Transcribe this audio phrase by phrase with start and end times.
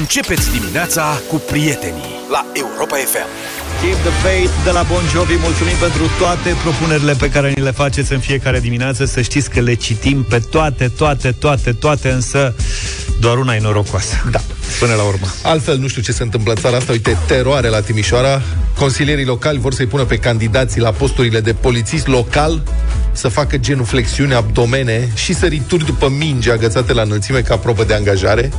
[0.00, 3.28] Începeți dimineața cu prietenii la Europa FM.
[3.80, 5.34] Keep the faith de la Bon Jovi.
[5.36, 9.04] Mulțumim pentru toate propunerile pe care ni le faceți în fiecare dimineață.
[9.04, 12.54] Să știți că le citim pe toate, toate, toate, toate, însă
[13.20, 14.14] doar una e norocoasă.
[14.30, 14.40] Da.
[14.78, 15.26] Până la urmă.
[15.42, 16.92] Altfel, nu știu ce se întâmplă în țara asta.
[16.92, 18.42] Uite, teroare la Timișoara.
[18.78, 22.62] Consilierii locali vor să-i pună pe candidații la posturile de polițist local
[23.12, 28.50] să facă genuflexiuni, abdomene și sărituri după minge agățate la înălțime ca probă de angajare.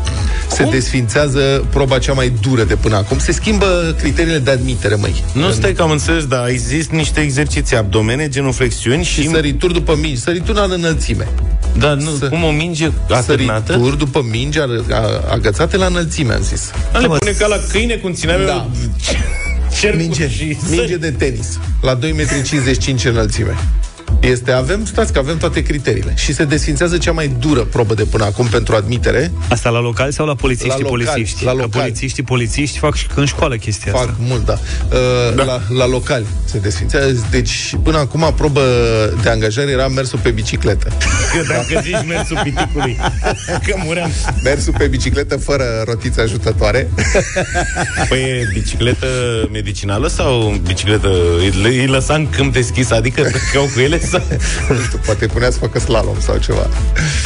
[0.50, 3.20] Se desfințează proba cea mai dură de până acum.
[3.20, 5.24] Se schimbă criteriile de admitere, măi.
[5.34, 9.22] Nu stai că am înțeles, dar există niște exerciții abdomene, genuflexiuni și...
[9.22, 11.27] Și sărituri după minge, sărituri la înălțime.
[11.77, 13.72] Da, nu, Să- cum o minge atârnată?
[13.72, 16.72] Sărituri după minge a- a- agățate la înălțime, am zis.
[16.91, 18.52] Da, le pune ca la câine cum țineam Da.
[18.52, 18.72] eu
[19.80, 23.58] cercul Minge, și minge de tenis, la 2,55 m înălțime.
[24.30, 26.13] Este, avem, stați că avem toate criteriile.
[26.18, 29.32] Și se desfințează cea mai dură probă de până acum pentru admitere.
[29.49, 31.44] Asta la local sau la polițiștii La locali, polițiști?
[31.44, 31.82] la Că locali.
[31.84, 34.16] polițiștii polițiști fac și în școală chestia Fac asta.
[34.20, 34.54] mult, da.
[34.91, 35.44] Uh, da.
[35.44, 37.27] La, la locali se desfințează.
[37.32, 38.62] Deci, până acum, probă
[39.21, 40.88] de angajare era mersul pe bicicletă.
[41.34, 42.98] Că dacă zici mersul piticului,
[43.66, 44.12] că muream.
[44.44, 46.90] Mersul pe bicicletă fără rotiță ajutătoare.
[48.10, 49.07] Păi e bicicletă
[49.51, 51.10] medicinală sau bicicletă...
[51.38, 54.76] Îi, îi lăsa în câmp deschis, adică trecau cu ele sau...
[54.76, 56.68] nu știu, poate punea să facă slalom sau ceva.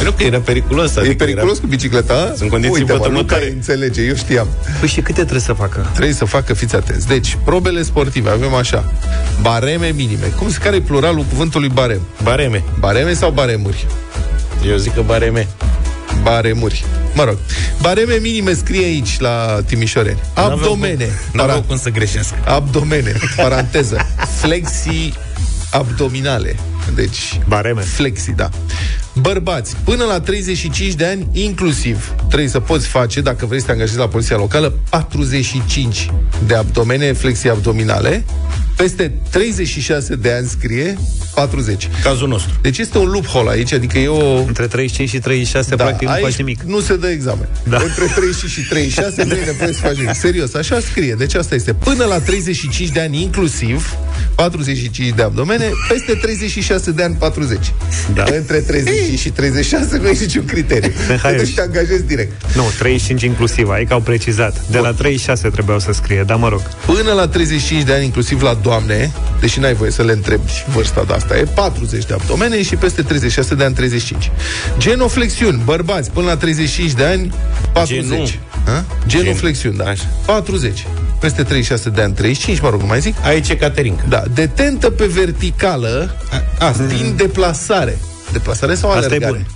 [0.04, 0.96] Nu că era periculos.
[0.96, 1.60] Adică e periculos Era...
[1.60, 2.32] cu bicicleta?
[2.36, 3.44] Sunt condiții Uite, mă, vătămătoare.
[3.44, 4.46] Luca înțelege, eu știam.
[4.80, 5.86] Păi și câte trebuie să facă?
[5.92, 7.06] Trebuie să facă, fiți atenți.
[7.06, 8.92] Deci, probele sportive, avem așa.
[9.40, 10.26] Bareme minime.
[10.26, 12.00] Cum se care e pluralul cuvântului barem?
[12.22, 12.64] Bareme.
[12.78, 13.86] Bareme sau baremuri?
[14.68, 15.48] Eu zic că bareme.
[16.22, 16.84] Baremuri.
[17.14, 17.38] Mă rog.
[17.80, 20.18] Bareme minime scrie aici la Timișoreni.
[20.34, 21.04] Abdomene.
[21.04, 22.36] Nu Para- aveau cum să greșească.
[22.44, 24.06] abdomene, paranteză,
[24.40, 25.14] flexii
[25.70, 26.56] abdominale.
[26.94, 27.80] Deci, Bareme.
[27.80, 28.48] flexi, da.
[29.20, 33.72] Bărbați, până la 35 de ani, inclusiv, trebuie să poți face, dacă vrei să te
[33.72, 36.10] angajezi la poliția locală, 45
[36.46, 38.24] de abdomene, flexii abdominale.
[38.76, 40.98] Peste 36 de ani scrie
[41.34, 41.88] 40.
[42.02, 42.52] Cazul nostru.
[42.62, 44.36] Deci este un loophole aici, adică e o...
[44.38, 46.62] Între 35 și 36 Da, practic nu aici faci nimic.
[46.62, 47.48] nu se dă examen.
[47.68, 47.76] Da.
[47.76, 50.14] Între 35 și 36 nu e nevoie să faci nimic.
[50.14, 51.14] Serios, așa scrie.
[51.18, 51.72] Deci asta este.
[51.74, 53.94] Până la 35 de ani inclusiv,
[54.34, 57.72] 45 de abdomene, peste 36 de ani 40.
[58.14, 58.24] Da.
[58.36, 60.92] Între 35 și 36 nu e niciun criteriu.
[61.10, 62.32] Mihai, Deci te angajezi direct.
[62.54, 64.68] Nu, 35 inclusiv, ai că au precizat.
[64.70, 66.62] De la 36 trebuiau să scrie, dar mă rog.
[66.86, 71.04] Până la 35 de ani, inclusiv la doamne, deși n-ai voie să le întrebi vârsta
[71.06, 74.30] de asta, e 40 de abdomene și peste 36 de ani 35.
[74.78, 77.32] Genoflexiuni, bărbați, până la 35 de ani,
[77.72, 78.08] 40.
[78.08, 78.28] Genu.
[78.64, 78.84] Ha?
[79.06, 79.84] Genoflexiuni, da.
[79.84, 80.04] Așa.
[80.26, 80.86] 40.
[81.20, 83.14] Peste 36 de ani, 35, mă rog, nu mai zic.
[83.24, 84.04] Aici e Caterinca.
[84.08, 86.16] Da, detentă pe verticală,
[86.58, 87.98] asta, din deplasare.
[88.32, 89.32] Deplasare sau Asta e alergare?
[89.32, 89.46] bun.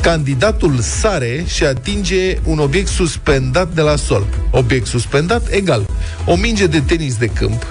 [0.00, 4.26] Candidatul sare și atinge un obiect suspendat de la sol.
[4.50, 5.86] Obiect suspendat egal.
[6.26, 7.66] O minge de tenis de câmp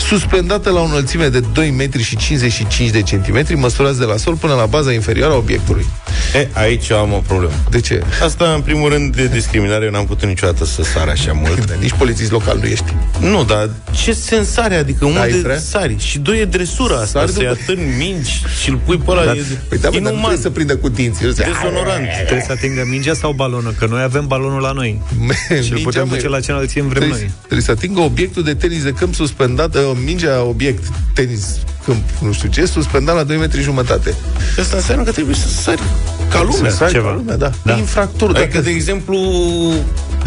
[0.00, 4.34] suspendată la o înălțime de 2 metri și 55 de centimetri, măsurați de la sol
[4.34, 5.86] până la baza inferioară a obiectului.
[6.34, 7.52] E, aici eu am o problemă.
[7.70, 8.02] De ce?
[8.22, 11.72] Asta, în primul rând, de discriminare, eu n-am putut niciodată să sar așa mult.
[11.80, 12.94] Nici polițist local nu ești.
[13.20, 13.70] Nu, dar
[14.02, 14.74] ce sens are?
[14.74, 15.58] Adică ai unde vrea?
[15.58, 15.96] sari?
[15.98, 19.24] Și doi e dresura asta, Sari să-i după- atârni mingi și îl pui pe ăla.
[19.24, 21.24] Dar, e păi da, bă, dar nu inuman, trebuie să prindă cu dinții.
[21.24, 22.06] Eu zic, dezonorant.
[22.16, 25.00] Trebuie să atingă mingea sau balonul, că noi avem balonul la noi.
[25.48, 27.30] Și îl Mingea, putem măi, duce la ce înălțim vrem trebuie, noi.
[27.38, 30.84] trebuie să atingă obiectul de tenis de câmp suspendat, uh, mingea obiect
[31.14, 34.14] tenis câmp, nu știu ce, suspendat la 2 metri jumătate.
[34.58, 35.82] Asta înseamnă că trebuie să sari
[36.30, 36.70] ca lumea.
[36.70, 37.08] Să sari ceva.
[37.08, 37.50] ca lumea, da.
[37.62, 37.74] Da.
[37.74, 38.28] E infractor.
[38.30, 39.18] Adică, Dacă, de exemplu,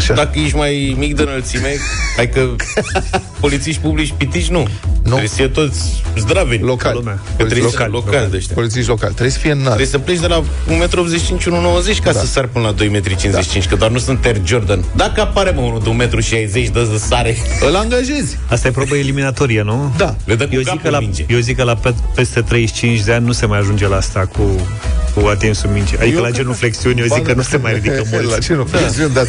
[0.02, 0.14] Așa.
[0.14, 1.76] dacă ești mai mic de înălțime,
[2.18, 2.56] adică
[3.40, 4.58] polițiști publici pitici, nu.
[4.58, 4.68] nu.
[5.02, 6.62] Trebuie să fie toți zdraveni.
[6.62, 6.94] local.
[6.94, 7.12] lumea.
[7.14, 8.12] Că trebuie Polițiști să local.
[8.12, 8.54] local, de ăștia.
[8.54, 9.08] Polițiști local.
[9.10, 9.64] Trebuie să fie înalt.
[9.66, 12.18] Trebuie să pleci de la 1,85 m 1,90 ca Da.
[12.18, 14.84] să sari până la 2,55 m, că doar nu sunt Air Jordan.
[14.96, 17.36] Dacă apare mă unul de 1,60 m, dă să sare.
[17.68, 18.38] Îl angajezi.
[18.48, 19.94] Asta e probă eliminatorie, nu?
[19.96, 20.16] Da.
[20.24, 21.24] Le dă cu Eu zic, capul că la, minge.
[21.28, 24.20] eu zic că la pe, peste 35 de ani nu se mai ajunge la asta
[24.36, 24.42] cu,
[25.14, 25.96] cu atinsul mingii.
[25.96, 28.38] Adică Eu la cred genuflexiuni eu zic că nu se mai ridică La mult.
[28.40, 29.22] ce nu da.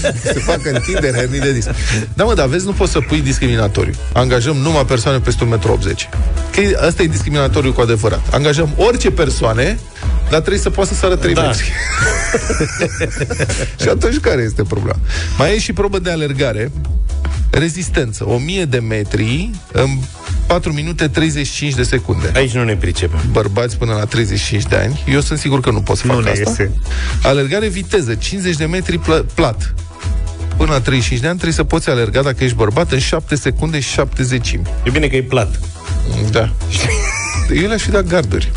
[0.00, 0.30] De asta.
[0.32, 1.68] Se facă întinderi, hernii de disc.
[2.14, 3.94] Da, mă, dar vezi, nu poți să pui discriminatoriu.
[4.12, 5.58] Angajăm numai persoane peste 1,80 m.
[6.54, 8.20] Că asta e discriminatoriu cu adevărat.
[8.32, 9.78] Angajăm orice persoane,
[10.30, 11.42] dar trebuie să poată să sară 3 Da.
[11.42, 11.72] metri.
[13.82, 14.98] și atunci care este problema?
[15.38, 16.70] Mai e și probă de alergare.
[17.50, 18.28] Rezistență.
[18.28, 19.88] 1000 de metri în
[20.50, 23.20] 4 minute 35 de secunde Aici nu ne pricepem.
[23.30, 25.04] bărbați până la 35 de ani.
[25.08, 26.48] Eu sunt sigur că nu pot să Nu fac ne asta.
[26.48, 26.72] iese.
[27.22, 29.74] Alergare viteză, 50 de metri pl- plat.
[30.56, 33.80] Până la 35 de ani trebuie să poți alerga dacă ești bărbat în 7 secunde
[33.80, 34.62] și 7 zecimi.
[34.84, 35.60] E bine că e plat.
[36.30, 36.52] Da.
[37.54, 38.52] Eu le-aș fi dat garduri.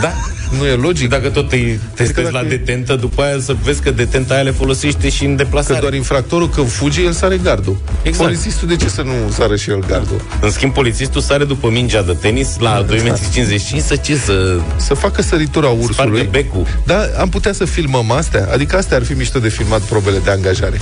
[0.00, 0.12] Da?
[0.58, 1.08] Nu e logic.
[1.08, 4.42] Dacă tot îi testezi Adică la dacă- detentă, după aia să vezi că detenta aia
[4.42, 5.80] le folosește și în Că deplasare.
[5.80, 7.76] doar infractorul când fuge, el sare gardul.
[8.02, 8.24] Exact.
[8.24, 10.20] Polițistul de ce să nu sară și el gardul?
[10.40, 14.94] În schimb, polițistul sare după mingea de tenis la 2,55 m să ce să Să
[14.94, 16.28] facă săritura spargă ursului.
[16.30, 16.66] becul.
[16.86, 18.48] Da, am putea să filmăm astea?
[18.52, 20.80] Adică astea ar fi mișto de filmat probele de angajare.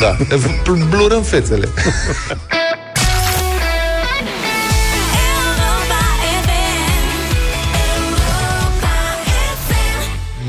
[0.00, 0.16] Da.
[0.64, 1.68] Bl- Blurăm fețele.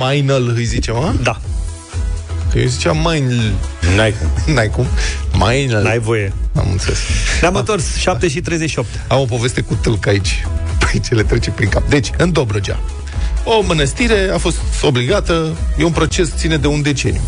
[0.02, 1.14] Mainel îi zice, mă?
[1.24, 1.40] Da,
[2.52, 3.54] Că eu ziceam Mainel.
[3.96, 4.54] N-ai cum.
[4.54, 4.86] N-ai cum?
[5.38, 5.84] Mainel.
[5.84, 6.34] n-ai voie.
[6.56, 6.98] Am înțeles.
[7.42, 8.88] Ne-am întors 7 și 38.
[9.08, 10.46] Am o poveste cu tâlc aici.
[10.80, 11.90] Păi ce le trece prin cap.
[11.90, 12.80] Deci, în Dobrogea.
[13.44, 17.22] O mănăstire a fost obligată, e un proces, ține de un deceniu.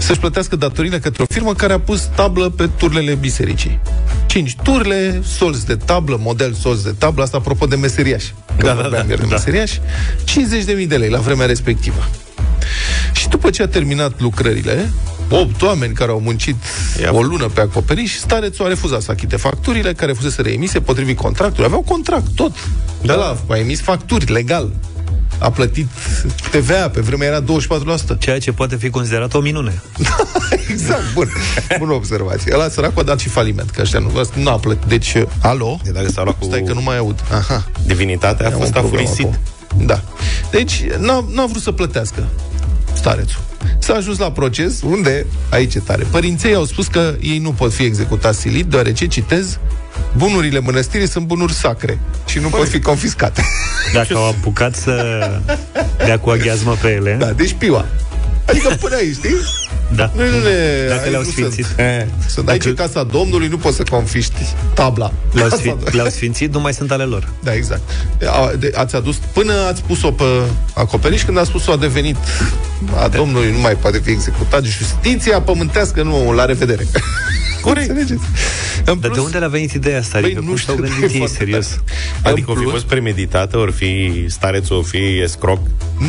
[0.00, 3.80] Să-și plătească datorile către o firmă care a pus tablă pe turlele bisericii.
[4.26, 8.34] Cinci turle, solți de tablă, model solți de tablă, asta apropo de meseriași.
[8.58, 9.34] Că Da, da, vorbeam da, ieri de da.
[9.34, 9.80] meseriași.
[10.80, 12.08] 50.000 de lei la vremea respectivă.
[13.12, 14.90] Și după ce a terminat lucrările,
[15.28, 16.56] opt oameni care au muncit
[17.00, 17.12] Ia.
[17.12, 21.64] o lună pe acoperiș, starețul a refuzat să achite facturile care fusese reemise potrivit contractului.
[21.64, 22.52] Aveau contract, tot.
[23.02, 24.72] Da, la, a emis facturi, legal.
[25.40, 25.88] A plătit
[26.50, 28.18] TVA, pe vremea era 24%.
[28.18, 29.82] Ceea ce poate fi considerat o minune.
[30.70, 31.28] exact, bun.
[31.78, 32.52] Bună observație.
[32.54, 34.88] Ăla săracul a dat și faliment, că ăștia nu, ăsta nu a plătit.
[34.88, 35.78] Deci, alo?
[35.84, 37.24] De dacă s-a luat cu Stai că nu mai aud.
[37.32, 37.64] Aha.
[37.86, 39.26] divinitatea, a Am fost un problem afurisit.
[39.26, 39.86] acum.
[39.86, 40.02] Da.
[40.50, 42.26] Deci, n-a, n-a vrut să plătească
[42.92, 43.40] starețul.
[43.78, 47.72] S-a ajuns la proces unde, aici e tare, părinții au spus că ei nu pot
[47.72, 49.58] fi executați silit, deoarece, citez,
[50.16, 53.42] bunurile mănăstirii sunt bunuri sacre și nu pot fi confiscate.
[53.94, 55.20] Dacă au apucat să
[56.04, 57.86] dea cu aghiazmă pe ele, da, deci piua.
[58.46, 59.36] Adică până aici, știi?
[59.94, 60.10] Da.
[60.16, 60.86] Noi nu ne...
[60.88, 61.64] Dacă aici le-au nu sfințit.
[61.64, 65.12] Sunt, Eh, sunt aici în casa Domnului, nu poți să confiști tabla.
[65.32, 67.28] Le-au, Casa sfi- le-au sfințit, nu mai sunt ale lor.
[67.42, 67.80] Da, exact.
[68.26, 70.24] A, de, ați adus, până ați pus-o pe
[70.74, 72.16] acoperiș, când ați pus-o a devenit
[72.96, 76.86] a Domnului, nu mai poate fi executat, justiția pământească, nu, la revedere.
[77.60, 77.88] Corect.
[77.88, 78.20] Înțelegeți?
[78.84, 80.18] În Dar de unde le-a venit ideea asta?
[80.20, 81.66] Băi, Adică nu cum știu, s-au e gândit ei, foarte serios?
[81.66, 81.80] tare.
[82.32, 85.58] Adică o În fi plus- fost premeditată, ori fi starețul, o fi escroc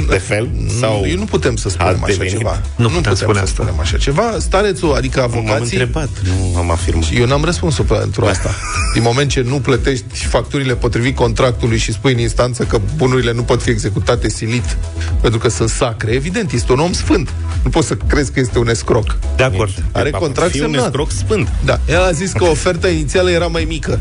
[0.10, 0.50] de fel?
[0.80, 2.38] Sau Eu nu putem să spunem a așa devenit?
[2.38, 2.62] ceva.
[2.76, 3.46] Nu putem spune să asta.
[3.64, 4.36] spunem așa ceva.
[4.40, 5.78] Starețul, adică M-am avocații...
[5.78, 7.10] întrebat, nu am afirmat.
[7.14, 8.56] Eu n-am răspuns pentru asta.
[8.94, 13.42] Din moment ce nu plătești facturile potrivit contractului și spui în instanță că bunurile nu
[13.44, 14.78] pot fi executate silit
[15.22, 17.30] pentru că sunt sacre, evident, este un om sfânt.
[17.64, 19.18] Nu poți să crezi că este un escroc.
[19.36, 19.84] De acord.
[19.92, 20.86] Are Va contract fi un semnat.
[20.86, 21.41] escroc sfânt.
[21.66, 21.80] Da.
[21.88, 24.00] El a zis că oferta inițială era mai mică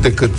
[0.00, 0.30] decât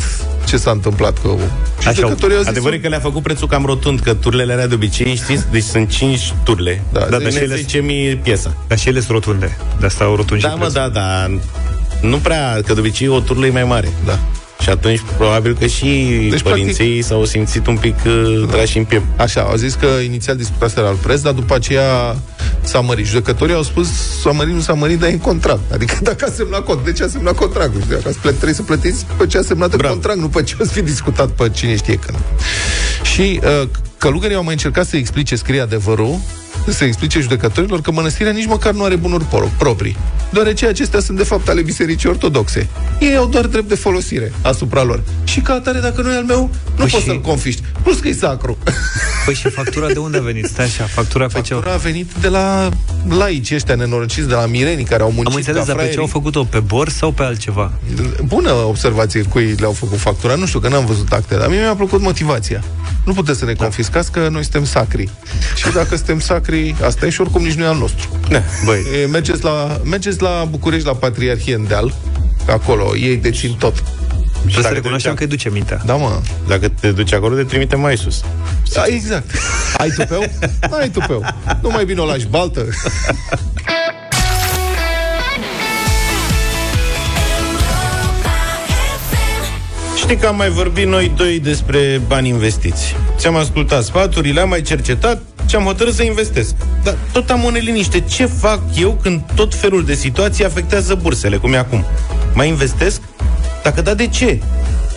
[0.45, 1.39] ce s-a întâmplat cu
[1.79, 4.67] Așa, judecătorii au zis Adevărul e că le-a făcut prețul cam rotund, că turlele alea
[4.67, 6.83] de obicei, știți, deci sunt 5 turle.
[6.91, 7.65] Da, da, dar deci și ele-
[8.15, 8.55] 10.000 piesa.
[8.67, 9.57] Dar și ele sunt rotunde.
[9.79, 10.91] De asta au rotund Da, și mă, prețul.
[10.93, 11.27] da, da.
[12.07, 13.89] Nu prea, că de obicei o turlă e mai mare.
[14.05, 14.19] Da.
[14.63, 18.83] Și atunci probabil că și Deci, deci, părinții s-au simțit un pic uh, trași în
[18.83, 19.05] piept.
[19.19, 22.15] Așa, au zis că inițial disputaseră al preț, dar după aceea
[22.61, 23.05] s-a mărit.
[23.05, 23.87] Judecătorii au spus
[24.21, 25.71] s-a mărit, nu s-a mărit, dar e în contract.
[25.71, 27.81] Adică dacă a semnat cont, de ce a semnat contractul?
[27.81, 29.93] Știi, Dacă ați plătit, trebuie să plătiți pe ce a semnat în Bravo.
[29.93, 32.17] contract, nu pe ce o să fi discutat pe cine știe când.
[33.13, 33.67] Și uh,
[33.97, 36.19] călugării au mai încercat să explice, scrie adevărul,
[36.71, 39.97] să explice judecătorilor că mănăstirea nici măcar nu are bunuri pro- proprii,
[40.31, 42.67] deoarece acestea sunt de fapt ale bisericii ortodoxe.
[42.99, 45.03] Ei au doar drept de folosire asupra lor.
[45.23, 47.61] Și ca atare, dacă nu e al meu, nu Păi poți și- să-l confiști.
[47.83, 48.57] Plus că e sacru.
[49.25, 50.45] Păi și factura de unde a venit?
[50.45, 51.53] Stai așa, factura pe ce...
[51.53, 52.69] Factura a venit de la
[53.09, 55.87] laici ăștia nenorociți, de la mirenii care au muncit Am înțeles, ca dar pe ce
[55.89, 55.99] fraierii.
[55.99, 56.43] au făcut-o?
[56.43, 57.71] Pe bor sau pe altceva?
[58.23, 60.35] Bună observație cui le-au făcut factura.
[60.35, 62.63] Nu știu, că n-am văzut acte, dar mie mi-a plăcut motivația.
[63.05, 63.63] Nu puteți să ne Da.
[63.63, 65.09] confiscați că noi suntem sacri.
[65.55, 66.52] Și dacă suntem sacri,
[66.85, 68.09] asta e și oricum nici nu e al nostru.
[68.65, 71.93] Băi, E, mergeți, la, mergeți la București, la Patriarhie în deal,
[72.47, 73.73] acolo, ei dețin tot.
[73.73, 75.81] trebuie să dacă recunoaștem te că îi duce mintea.
[75.85, 76.21] Da, mă.
[76.47, 78.21] Dacă te duci acolo, te trimite mai sus.
[78.73, 79.31] Da, exact.
[79.77, 80.23] Ai tupeu?
[80.79, 81.25] Ai tupeu.
[81.61, 82.65] Nu mai bine o lași baltă?
[89.97, 92.95] Știi că am mai vorbit noi doi despre bani investiți.
[93.17, 95.21] Ți-am ascultat sfaturile, am mai cercetat
[95.53, 96.55] și am hotărât să investesc.
[96.83, 97.99] Dar tot am o neliniște.
[97.99, 101.85] Ce fac eu când tot felul de situații afectează bursele, cum e acum?
[102.33, 103.01] Mai investesc?
[103.63, 104.39] Dacă da, de ce?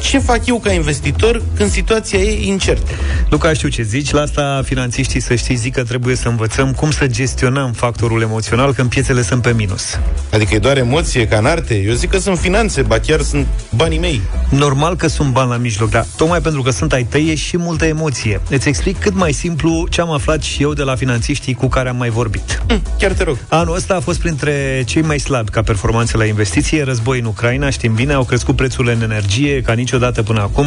[0.03, 2.93] Ce fac eu ca investitor când situația e incertă?
[3.31, 6.91] Luca, știu ce zici, la asta finanțiștii să știi zic că trebuie să învățăm cum
[6.91, 9.99] să gestionăm factorul emoțional când piețele sunt pe minus.
[10.33, 11.75] Adică e doar emoție ca în arte?
[11.75, 14.21] Eu zic că sunt finanțe, ba chiar sunt banii mei.
[14.50, 17.57] Normal că sunt bani la mijloc, dar tocmai pentru că sunt ai tăi e și
[17.57, 18.41] multă emoție.
[18.50, 21.88] Îți explic cât mai simplu ce am aflat și eu de la finanțiștii cu care
[21.88, 22.62] am mai vorbit.
[22.69, 23.38] Hm, chiar te rog.
[23.49, 27.71] Anul ăsta a fost printre cei mai slabi ca performanțe la investiție, război în Ucraina,
[27.71, 30.66] știm bine, au crescut prețurile în energie ca niciodată până acum.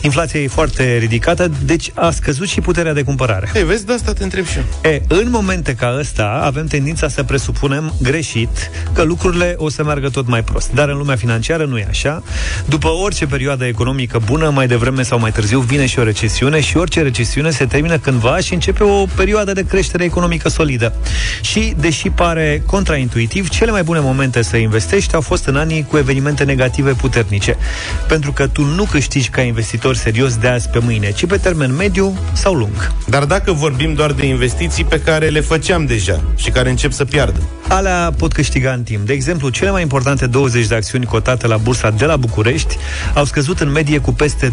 [0.00, 3.50] Inflația e foarte ridicată, deci a scăzut și puterea de cumpărare.
[3.54, 4.92] Ei, vezi, de asta te întreb și eu.
[4.92, 10.08] E, în momente ca ăsta avem tendința să presupunem greșit că lucrurile o să meargă
[10.08, 10.72] tot mai prost.
[10.72, 12.22] Dar în lumea financiară nu e așa.
[12.68, 16.76] După orice perioadă economică bună, mai devreme sau mai târziu vine și o recesiune și
[16.76, 20.92] orice recesiune se termină cândva și începe o perioadă de creștere economică solidă.
[21.40, 25.96] Și, deși pare contraintuitiv, cele mai bune momente să investești au fost în anii cu
[25.96, 27.56] evenimente negative puternice.
[28.08, 31.74] Pentru că tu nu câștigi ca investitor serios de azi pe mâine, ci pe termen
[31.74, 32.92] mediu sau lung.
[33.06, 37.04] Dar dacă vorbim doar de investiții pe care le făceam deja și care încep să
[37.04, 37.40] piardă.
[37.68, 39.06] Alea pot câștiga în timp.
[39.06, 42.76] De exemplu, cele mai importante 20 de acțiuni cotate la bursa de la București
[43.14, 44.52] au scăzut în medie cu peste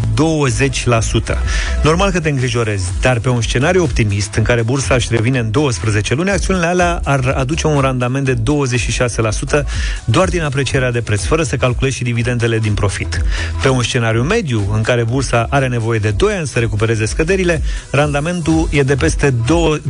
[1.82, 5.50] Normal că te îngrijorezi, dar pe un scenariu optimist, în care bursa își revine în
[5.50, 9.64] 12 luni, acțiunile alea ar aduce un randament de 26%
[10.04, 13.24] doar din aprecierea de preț, fără să calculezi și dividendele din profit.
[13.62, 17.62] Pe un scenariu mediu, în care bursa are nevoie de 2 ani să recupereze scăderile,
[17.90, 19.82] randamentul e de peste 2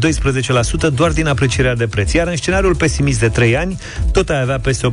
[0.91, 2.13] 12% doar din aprecierea de preț.
[2.13, 3.79] Iar în scenariul pesimist de 3 ani,
[4.13, 4.91] tot ai avea peste 8%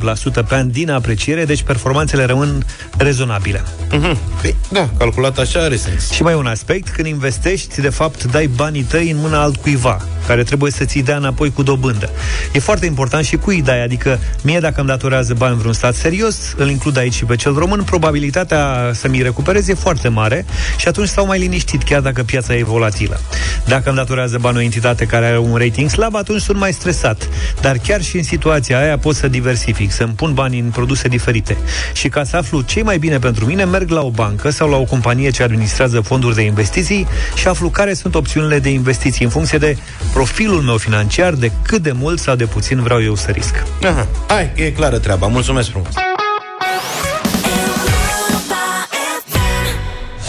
[0.48, 2.66] pe an din apreciere, deci performanțele rămân
[2.98, 3.64] rezonabile.
[3.92, 4.18] Mhm.
[4.42, 6.10] Păi, da, calculat așa are sens.
[6.10, 10.44] Și mai un aspect, când investești, de fapt, dai banii tăi în mâna altcuiva, care
[10.44, 12.10] trebuie să ți dea înapoi cu dobândă.
[12.54, 16.54] E foarte important și cui dai, adică mie dacă îmi datorează bani vreun stat serios,
[16.58, 20.46] îl includ aici și pe cel român, probabilitatea să mi recuperez e foarte mare
[20.78, 23.20] și atunci stau mai liniștit, chiar dacă piața e volatilă.
[23.66, 27.28] Dacă îmi datorează bani o entitate care are un rating slab, atunci sunt mai stresat.
[27.62, 31.58] Dar chiar și în situația aia pot să diversific, să-mi pun bani în produse diferite.
[31.94, 34.78] Și ca să aflu ce mai bine pentru mine, merg la o bancă sau la
[34.78, 39.32] o companie ce administrează fonduri de investiții și aflu care sunt opțiunile de investiții în
[39.32, 39.78] funcție de
[40.14, 43.64] profilul meu financiar, de cât de mult sau de puțin vreau eu să risc.
[43.84, 44.08] Aha.
[44.28, 45.28] Hai, e clară treaba.
[45.28, 45.94] Mulțumesc frumos.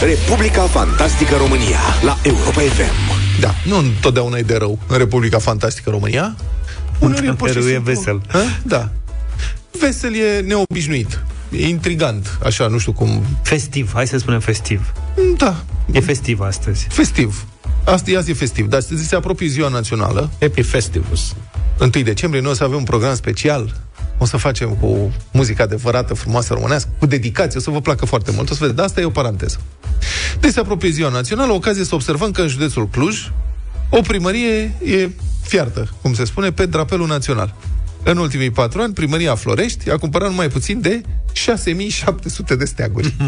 [0.05, 3.39] Republica Fantastică România la Europa FM.
[3.39, 6.35] Da, nu întotdeauna e de rău în Republica Fantastică România.
[6.99, 8.21] Uneori e pur și Rău e simplu- vesel.
[8.27, 8.39] Ha?
[8.63, 8.89] Da.
[9.79, 11.23] Vesel e neobișnuit.
[11.51, 13.23] E intrigant, așa, nu știu cum...
[13.41, 14.93] Festiv, hai să spunem festiv.
[15.37, 16.87] Da, E festiv astăzi.
[16.89, 17.45] festiv.
[17.85, 20.29] Asta azi e festiv, dar se, se apropie ziua națională.
[20.39, 21.33] Happy Festivus.
[21.79, 23.75] 1 decembrie noi o să avem un program special.
[24.17, 28.31] O să facem cu muzica adevărată, frumoasă românească, cu dedicație, o să vă placă foarte
[28.31, 28.49] mult.
[28.49, 29.59] O să vedeți, dar asta e o paranteză.
[30.39, 33.31] Deci se apropie ziua națională, ocazie să observăm că în județul Cluj
[33.89, 35.09] o primărie e
[35.41, 37.55] fiartă, cum se spune, pe drapelul național.
[38.03, 41.01] În ultimii patru ani, primăria Florești a cumpărat numai puțin de
[41.31, 43.15] 6700 de steaguri.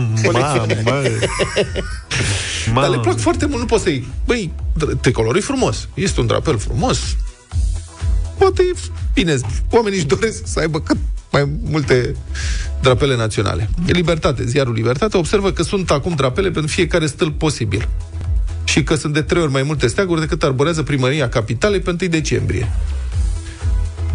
[2.74, 4.08] Mamă, Dar le plac foarte mult, nu poți să-i...
[4.26, 7.00] Băi, dr- tricolorul e frumos, este un drapel frumos,
[8.38, 8.80] poate e
[9.16, 9.36] bine,
[9.70, 10.98] oamenii își doresc să aibă cât
[11.32, 12.16] mai multe
[12.82, 13.70] drapele naționale.
[13.86, 17.88] Libertate, ziarul Libertate observă că sunt acum drapele pentru fiecare stâlp posibil
[18.64, 22.10] și că sunt de trei ori mai multe steaguri decât arborează primăria capitalei pe 1
[22.10, 22.72] decembrie.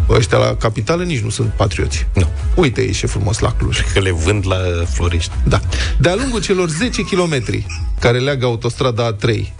[0.09, 2.07] Ăștia la capitală nici nu sunt patrioți.
[2.13, 2.27] Nu.
[2.55, 3.79] Uite, e ce frumos la Cluj.
[3.93, 5.31] Că le vând la Florești.
[5.47, 5.59] Da.
[5.99, 7.63] De-a lungul celor 10 km
[7.99, 9.51] care leagă autostrada A3,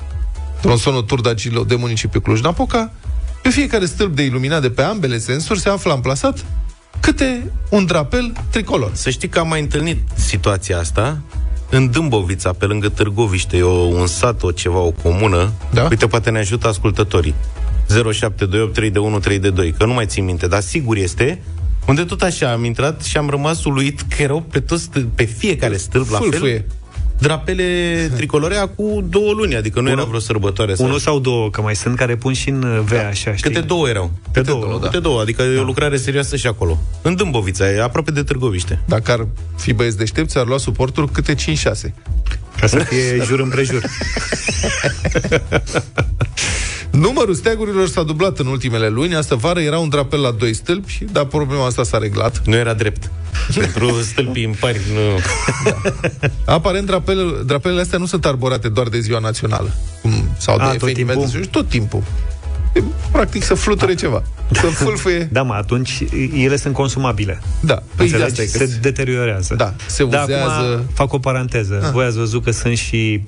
[0.62, 2.92] tronsonul Turdagilo de municipiul Cluj-Napoca,
[3.42, 6.46] pe fiecare stâlp de iluminat de pe ambele sensuri se află amplasat
[7.00, 8.92] câte un drapel tricolor.
[8.94, 11.22] Să știi că am mai întâlnit situația asta
[11.70, 15.52] în Dâmbovița, pe lângă Târgoviște, e o, un sat, o ceva, o comună.
[15.74, 15.88] Da?
[15.90, 17.36] Uite, poate ne ajută ascultătorii.
[17.88, 21.42] 0728 3 3 de 2, că nu mai țin minte, dar sigur este,
[21.88, 25.24] unde tot așa am intrat și am rămas uluit că erau pe, toți, stâl- pe
[25.24, 26.66] fiecare stâlp la fel Fâlfâie.
[27.22, 30.74] Drapele tricolore cu două luni, adică nu era vreo sărbătoare.
[30.76, 33.52] sau- Unul sau două, că mai sunt care pun și în uh, V, așa, știi?
[33.52, 34.12] Câte două erau?
[34.32, 34.86] Pe două, două, da.
[34.86, 36.78] Câte două, adică e o lucrare serioasă și acolo.
[37.02, 38.80] În Dâmbovița, e aproape de Târgoviște.
[38.86, 41.94] Dacă ar fi băieți deștepți, ar lua suporturi câte 5-6.
[42.60, 43.82] Ca să fie jur împrejur.
[46.92, 49.16] Numărul steagurilor s-a dublat în ultimele luni.
[49.16, 52.42] Asta vară era un drapel la doi stâlpi, dar problema asta s-a reglat.
[52.46, 53.12] Nu era drept.
[53.56, 55.20] Pentru stâlpii impari, nu...
[56.46, 60.66] Aparent, drapel, drapelele astea nu sunt arborate doar de ziua națională cum, sau de A,
[60.68, 61.46] tot evenimente, timpul?
[61.46, 62.04] tot timpul.
[63.12, 65.30] E, practic să fluture ceva, să fâlfâie.
[65.32, 66.04] Da, mă, atunci
[66.36, 67.42] ele sunt consumabile.
[67.60, 68.42] Da, păi de Înțelegi?
[68.42, 69.56] asta e că se deteriorează.
[69.56, 70.44] Da, se Dar uzează.
[70.50, 71.90] acum fac o paranteză.
[71.94, 73.24] Voi ați văzut că sunt și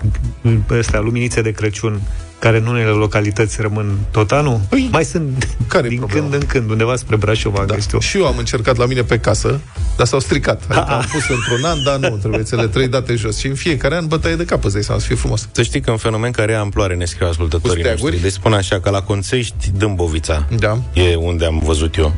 [0.79, 2.01] astea, luminițe de Crăciun
[2.43, 4.59] care în unele localități rămân tot anul.
[4.69, 6.29] Păi, Mai sunt care-i din problema?
[6.29, 7.73] când în când, undeva spre Brașov, am Da.
[7.75, 7.99] găsit eu.
[7.99, 9.59] Și eu am încercat la mine pe casă,
[9.97, 10.61] dar s-au stricat.
[10.67, 13.37] Adică am pus într-un an, dar nu, trebuie să le trei date jos.
[13.37, 15.47] Și în fiecare an bătaie de cap, îți dai seama, să fie frumos.
[15.51, 18.03] Să știi că un fenomen care ia amploare ne scriu ascultătorii Cu steaguri?
[18.03, 18.21] noștri.
[18.21, 20.77] Deci spun așa că la Conțești, Dâmbovița, Da.
[20.93, 22.13] e unde am văzut eu.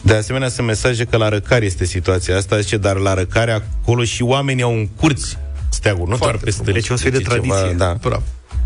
[0.00, 3.52] De asemenea, sunt mesaje că la răcare este situația asta, zice, dar la răcare
[3.82, 5.38] acolo și oamenii au în curți
[5.68, 6.72] steaguri, nu doar pe stâlpi.
[6.72, 7.76] Deci un soi de Deci e ceva- tradiție.
[7.76, 7.96] da.
[8.00, 8.22] Bravo.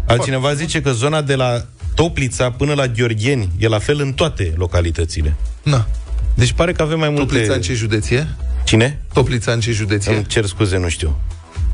[0.06, 4.52] Altcineva zice că zona de la Toplița până la Gheorgheni e la fel în toate
[4.56, 5.34] localitățile.
[5.62, 5.86] Na.
[6.34, 7.24] Deci pare că avem mai multe...
[7.24, 8.34] Toplița în ce județie?
[8.64, 9.02] Cine?
[9.12, 10.14] Toplița în ce județie?
[10.14, 11.16] Îmi cer scuze, nu știu.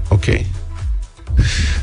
[0.09, 0.25] Ok.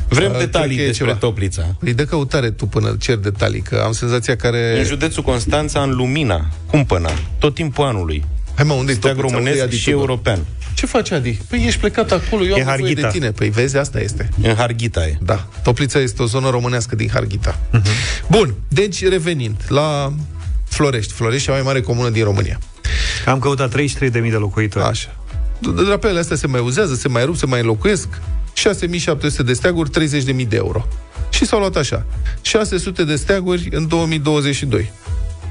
[0.08, 1.18] Vrem Uh, detalii cred că e despre ceva.
[1.18, 1.74] Toplița.
[1.78, 4.78] Păi dă căutare tu până cer detalii, că am senzația care...
[4.78, 8.24] În județul Constanța, în Lumina, Cumpăna, tot timpul anului.
[8.54, 9.36] Hai mă, unde-i Steag Toplița?
[9.36, 10.00] Unde-i românesc Adi și Tudor?
[10.00, 10.38] european.
[10.80, 11.38] Ce faci, Adi?
[11.48, 13.08] Păi ești plecat acolo, eu E am nevoie de Harghita.
[13.08, 13.30] tine.
[13.32, 14.28] Păi vezi, asta este.
[14.42, 15.18] În Harghita e.
[15.22, 17.58] Da, Toplița este o zonă românească din Harghita.
[17.72, 18.26] Uh-huh.
[18.30, 20.12] Bun, deci revenind la
[20.68, 21.12] Florești.
[21.12, 22.58] Florești e cea mai mare comună din România.
[23.26, 24.84] Am căutat 33.000 de locuitori.
[24.84, 25.16] Așa.
[25.58, 28.08] Drapelele astea se mai uzează, se mai rup, se mai înlocuiesc.
[28.52, 30.86] 6700 de steaguri, 30.000 de euro.
[31.30, 32.06] Și s-au luat așa.
[32.42, 34.92] 600 de steaguri în 2022.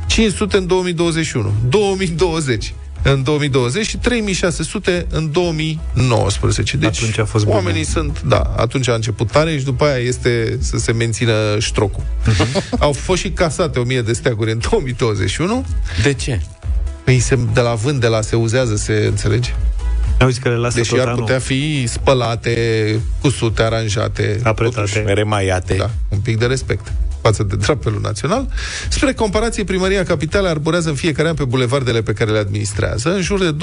[0.07, 1.53] 500 în 2021.
[1.69, 6.77] 2020 în 2020 și 3600 în 2019.
[6.77, 7.55] Deci Atunci a fost bine.
[7.55, 12.03] oamenii sunt, da, atunci a început tare și după aia este să se mențină ștrocul.
[12.79, 15.65] Au fost și casate 1000 de steaguri în 2021.
[16.03, 16.41] De ce?
[17.03, 19.53] Păi se, de la vânt, de la se uzează, se înțelege?
[20.19, 21.19] Auzi că le lasă Deși tot ar anul.
[21.19, 24.39] putea fi spălate, cusute, aranjate.
[24.43, 24.75] Apretate.
[24.91, 25.73] totuși, Remaiate.
[25.73, 28.47] Da, un pic de respect față de drapelul național.
[28.89, 33.21] Spre comparație, Primăria Capitală arborează în fiecare an pe bulevardele pe care le administrează în
[33.21, 33.55] jur de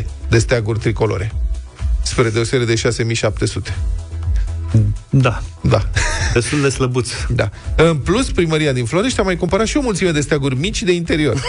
[0.00, 1.32] 2000-2400 de steaguri tricolore.
[2.02, 3.76] Spre deosebire de 6700.
[5.10, 5.88] Da, Da.
[6.32, 7.10] destul de slăbuț.
[7.28, 7.50] Da.
[7.76, 10.92] În plus, primăria din Florești a mai cumpărat și o mulțime de steaguri mici de
[10.92, 11.40] interior.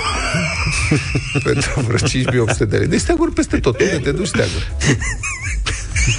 [1.44, 2.88] Pentru vreo 5800 de lei.
[2.88, 3.82] De steaguri peste tot.
[3.82, 4.72] Unde te duci steaguri?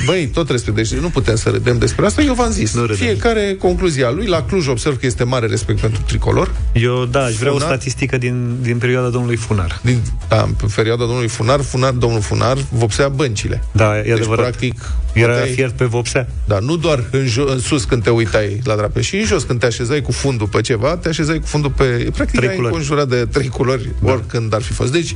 [0.05, 0.77] Băi, tot respect.
[0.77, 2.23] Deci nu putem să râdem despre asta.
[2.23, 2.75] Eu v-am zis.
[2.75, 2.97] Nu râdem.
[2.97, 4.27] Fiecare concluzia lui.
[4.27, 6.55] La Cluj observ că este mare respect pentru tricolor.
[6.73, 7.69] Eu, da, aș vrea o Funar?
[7.69, 9.81] statistică din, din perioada domnului Funar.
[9.83, 13.63] Din, da, în perioada domnului Funar, Funar, domnul Funar vopsea băncile.
[13.73, 14.45] Da, e Deci, adevărat.
[14.45, 14.75] practic,
[15.13, 16.29] Era puteai- fiert pe vopsea.
[16.45, 19.43] Da, nu doar în, jo- în sus când te uitai la drape, și în jos
[19.43, 21.85] când te așezai cu fundul pe ceva, te așezai cu fundul pe...
[22.15, 22.73] Practic Trei ai culori.
[22.75, 24.13] înconjurat de trei culori, da.
[24.13, 24.93] oricând ar fi fost.
[24.93, 25.15] Deci,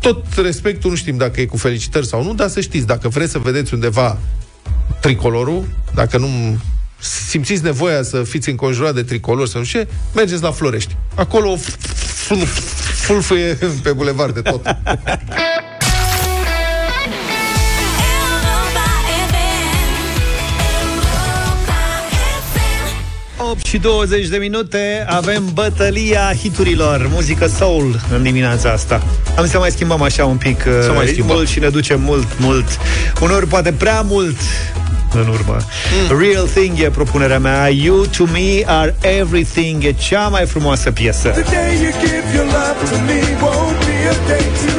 [0.00, 3.30] tot respectul, nu știm dacă e cu felicitări sau nu, dar să știți, dacă vreți
[3.32, 3.97] să vedeți undeva
[5.00, 6.28] tricolorul, dacă nu
[6.98, 10.96] simțiți nevoia să fiți înconjurat de tricolori, să nu știu ce, mergeți la Florești.
[11.14, 12.46] Acolo ful-
[13.06, 14.76] fulfuie pe bulevard de tot.
[23.50, 29.02] 8 și 20 de minute avem bătălia hiturilor, muzică soul în dimineața asta.
[29.36, 31.36] Am să mai schimbăm așa un pic Să mai uh, schimbăm.
[31.36, 32.66] ritmul și ne ducem mult, mult.
[33.20, 34.36] Uneori poate prea mult
[35.14, 35.56] în urmă.
[36.10, 36.18] Mm.
[36.20, 37.68] Real Thing e propunerea mea.
[37.68, 39.84] You to me are everything.
[39.84, 41.28] E cea mai frumoasă piesă.
[41.28, 44.77] The day you give your love to me won't be a day too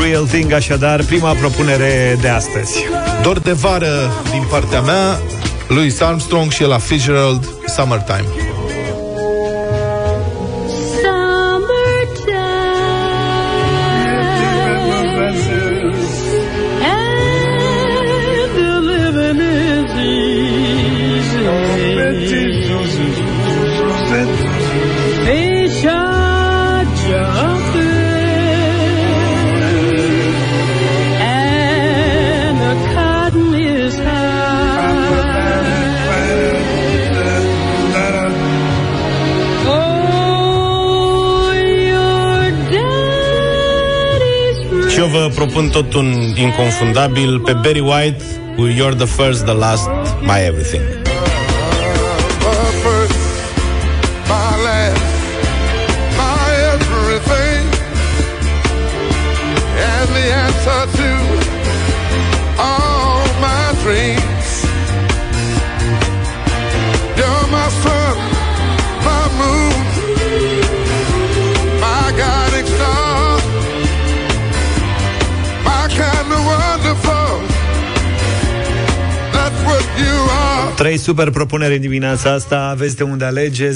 [0.00, 2.84] Real Thing, așadar, prima propunere de astăzi.
[3.22, 5.20] Dor de vară din partea mea,
[5.68, 8.47] Louis Armstrong și la Fitzgerald, Summertime.
[45.38, 48.22] Propun tot un inconfundabil pe Barry White
[48.56, 49.86] cu You're the first, the last,
[50.26, 50.97] my everything.
[80.78, 83.74] Trei super propuneri în dimineața asta Aveți de unde alege 0372069599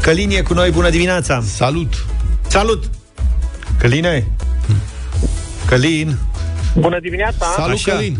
[0.00, 2.06] Călin e cu noi, bună dimineața Salut!
[2.46, 2.84] Salut!
[3.78, 4.26] Căline?
[5.66, 6.16] Călin?
[6.74, 7.46] Bună dimineața!
[7.56, 7.92] Salut, Așa.
[7.92, 8.16] Călin!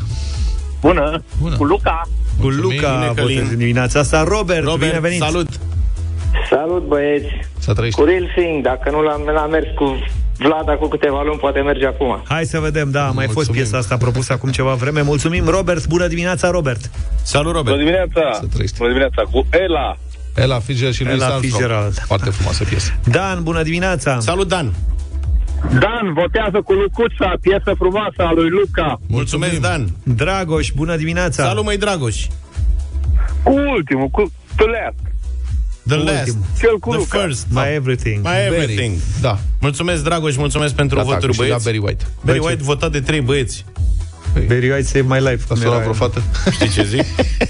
[0.80, 1.56] Bună, Bună.
[1.56, 2.08] cu Luca.
[2.38, 3.36] Cu Mulțumim, Luca bine, Călin.
[3.36, 4.22] votez în dimineața asta.
[4.22, 5.22] Robert, Robert, bine venit.
[5.22, 5.48] salut!
[6.50, 7.26] Salut, băieți.
[7.58, 8.00] Să trăiești.
[8.00, 9.98] Cu Real Thing, dacă nu l-am, l-am mers cu
[10.38, 12.22] Vlad acum câteva luni, poate merge acum.
[12.28, 13.60] Hai să vedem, da, a mai fost Mulțumim.
[13.60, 15.00] piesa asta propusă acum ceva vreme.
[15.02, 15.86] Mulțumim, Robert.
[15.86, 16.90] Bună dimineața, Robert.
[17.22, 17.78] Salut, Bună Robert!
[17.78, 18.32] dimineața!
[18.32, 18.76] Să trăiești.
[18.76, 19.22] Bună dimineața!
[19.30, 19.96] Cu Ela!
[20.36, 21.52] Ella Fitzgerald și lui Ella Armstrong.
[21.54, 21.94] Fitzgerald.
[22.06, 22.92] Foarte frumoasă piesă.
[23.10, 24.20] Dan, bună dimineața.
[24.20, 24.72] Salut, Dan!
[25.60, 29.00] Dan, votează cu Lucuța, piesă frumoasă a lui Luca.
[29.06, 29.86] Mulțumesc, Dan!
[30.02, 31.44] Dragoș, bună dimineața.
[31.44, 32.26] Salut, măi, Dragoș!
[33.42, 34.98] Cu ultimul, cu The Last.
[35.86, 36.14] The Ultimul.
[36.14, 37.18] last, Cel cu the Luca.
[37.18, 38.20] first, My everything.
[38.24, 38.96] my everything.
[39.20, 39.38] Da.
[39.60, 41.64] Mulțumesc, Dragoș, mulțumesc pentru Gata, voturi, a câștigat băieți.
[41.64, 42.04] Barry White.
[42.24, 43.64] Barry White votat de trei băieți.
[44.46, 45.42] Very White Save My Life.
[45.44, 45.92] A cum sunat era vreo aia.
[45.92, 46.22] fată?
[46.50, 47.04] Știi ce zic?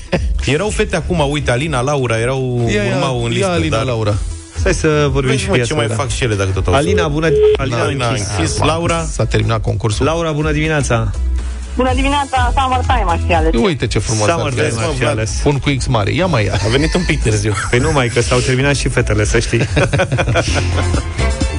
[0.55, 3.47] erau fete acum, uite, Alina, Laura, erau, Ia, ia, urmau în listă.
[3.47, 3.85] ia Alina dar...
[3.85, 4.15] Laura.
[4.59, 5.69] Stai să vorbim Vezi, și mă, piesa.
[5.69, 5.95] ce mai da.
[5.95, 8.27] fac și ele dacă tot au Alina, bună Alina, Alina, închis.
[8.37, 9.05] închis, Laura.
[9.05, 10.05] S-a terminat concursul.
[10.05, 11.11] Laura, bună dimineața.
[11.77, 13.53] Bună dimineața, Summertime aș fi ales.
[13.55, 14.57] Uite ce frumos Summer ar fi.
[14.57, 15.11] Time mă, ar fi Vlad.
[15.11, 15.31] ales.
[15.43, 16.13] Pun cu X mare.
[16.13, 16.53] Ia mai ia.
[16.65, 17.53] A venit un pic târziu.
[17.71, 19.59] Păi nu mai, că s-au terminat și fetele, să știi.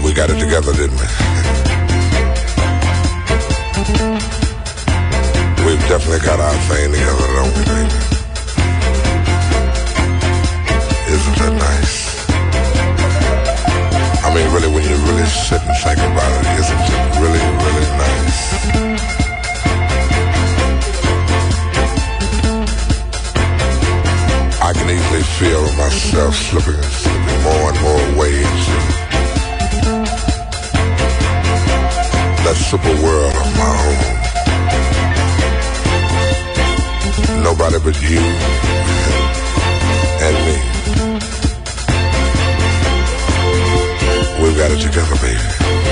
[0.03, 1.07] We got it together, didn't we?
[5.65, 7.95] We've definitely got our thing together, don't we, baby?
[11.15, 11.95] Isn't that nice?
[14.25, 17.84] I mean, really, when you really sit and think about it, isn't it really, really
[25.39, 28.67] feel myself slipping, slipping more and more ways
[32.45, 33.99] that super world of my own.
[37.43, 38.19] Nobody but you
[40.21, 40.57] and me.
[44.43, 45.84] We've got it together, baby.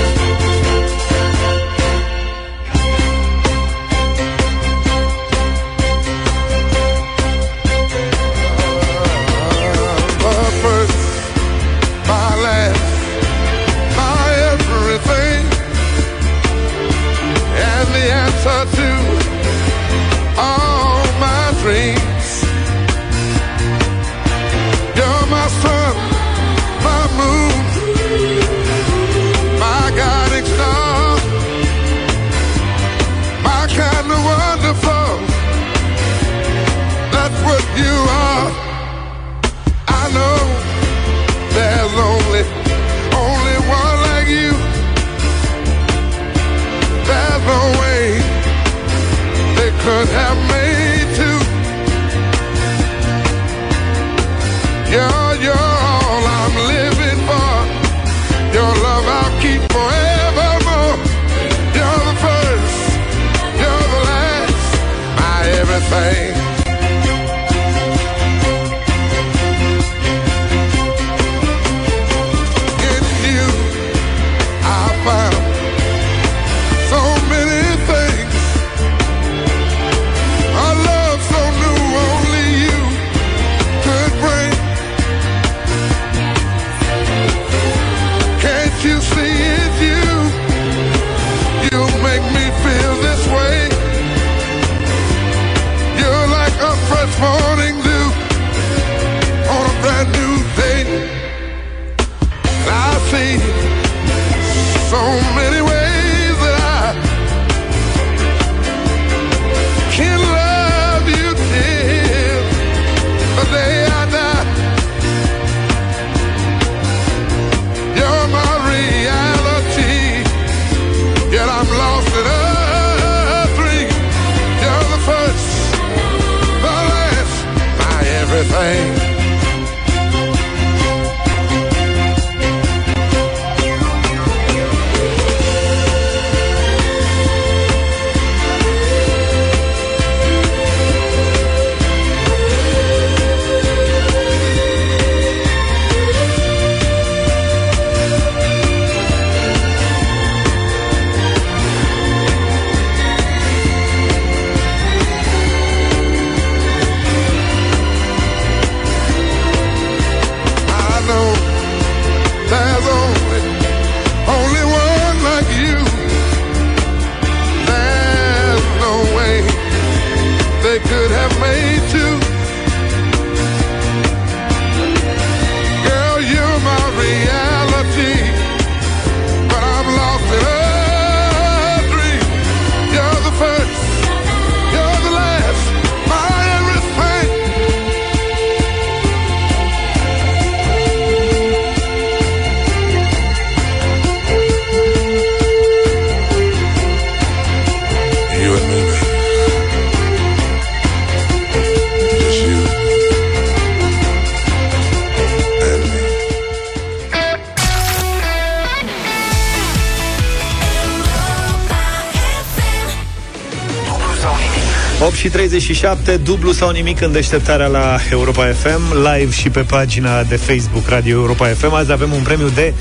[215.64, 220.36] Și 37, dublu sau nimic în deșteptarea la Europa FM, live și pe pagina de
[220.36, 221.72] Facebook Radio Europa FM.
[221.72, 222.74] Azi avem un premiu de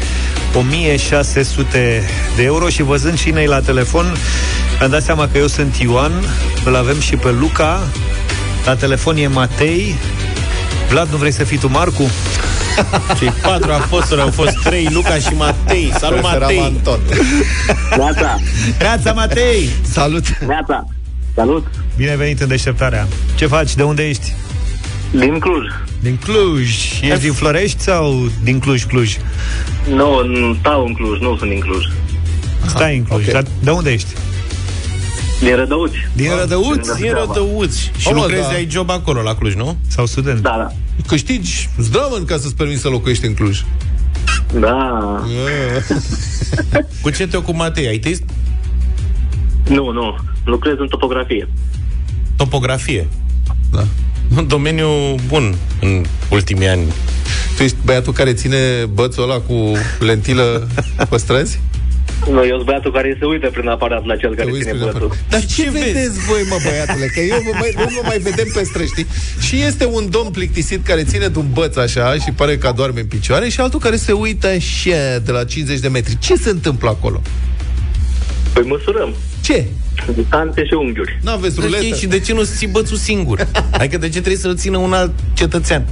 [0.54, 2.04] 1600
[2.36, 4.06] de euro și văzând cine la telefon,
[4.78, 6.12] mi-am dat seama că eu sunt Ioan,
[6.66, 7.82] îl avem și pe Luca,
[8.66, 9.96] la telefon e Matei.
[10.90, 12.10] Vlad, nu vrei să fii tu Marcu?
[13.20, 15.94] Cei patru apostoli au fost trei, Luca și Matei.
[15.98, 16.60] Salut, Preferam Matei!
[16.60, 17.00] Anton.
[17.98, 18.40] Neața,
[18.80, 19.70] Neața, Matei!
[19.92, 20.38] Salut!
[20.48, 20.88] neața.
[21.36, 21.68] Salut.
[21.98, 23.08] Bine venit în deșteptarea.
[23.36, 23.76] Ce faci?
[23.76, 24.34] De unde ești?
[25.12, 25.66] Din Cluj.
[26.00, 26.70] Din Cluj.
[27.02, 29.18] Ești din Florești sau din Cluj, Cluj?
[29.90, 31.84] Nu, nu, stau în Cluj, nu sunt din Cluj.
[32.68, 33.26] Stai în Cluj.
[33.28, 33.32] ok.
[33.34, 34.08] Dar de unde ești?
[35.40, 35.96] Din Rădăuți.
[36.14, 37.00] Din Rădăuți?
[37.02, 37.92] Din Rădăuți.
[37.98, 38.54] Și Omă, lucrezi, da.
[38.54, 39.78] ai job acolo, la Cluj, nu?
[39.88, 40.40] Sau student?
[40.40, 40.68] Da, da.
[41.08, 43.62] Câștigi zdrămân ca să-ți permiți să locuiești în Cluj.
[44.60, 45.24] Da.
[47.02, 47.88] Cu ce te ocupi, Matei?
[47.88, 48.24] Ai test?
[49.68, 50.18] Nu, nu.
[50.46, 51.50] Lucrez în topografie.
[52.36, 53.08] Topografie.
[53.72, 53.84] Da.
[54.38, 54.88] Un domeniu
[55.28, 56.84] bun în ultimii ani.
[57.58, 58.58] Tu ești băiatul care ține
[58.94, 60.68] bățul ăla cu lentilă
[61.10, 61.60] pe străzi?
[62.30, 64.78] Nu, eu sunt băiatul care se uită prin aparat la cel care Te uiți ține
[64.78, 64.98] prin bătul.
[65.06, 65.26] aparatul.
[65.30, 67.06] Dar ce vedeți voi, mă, băiatule?
[67.06, 69.08] Că eu vă mai, nu mă mai vedem pe străzi, știi?
[69.40, 73.00] Și este un domn plictisit care ține de un băț așa și pare că adorme
[73.00, 76.18] în picioare și altul care se uită așa de la 50 de metri.
[76.20, 77.22] Ce se întâmplă acolo?
[78.54, 79.14] Păi măsurăm.
[79.42, 79.66] Ce?
[80.16, 81.20] Distanțe și unghiuri.
[81.22, 81.96] N-aveți Ok, ruletă?
[81.96, 83.48] și de ce nu ții bățul singur?
[83.80, 85.86] Adică de ce trebuie să-l țină un alt cetățean?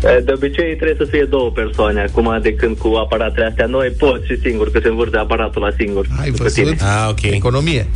[0.00, 2.00] De obicei trebuie să fie două persoane.
[2.00, 5.68] Acum, de când cu aparatele astea noi, poți și singur, că se învârte aparatul la
[5.78, 6.06] singur.
[6.20, 6.62] Ai După văzut?
[6.64, 6.76] tine.
[6.80, 7.22] Ah, ok.
[7.22, 7.86] Economie.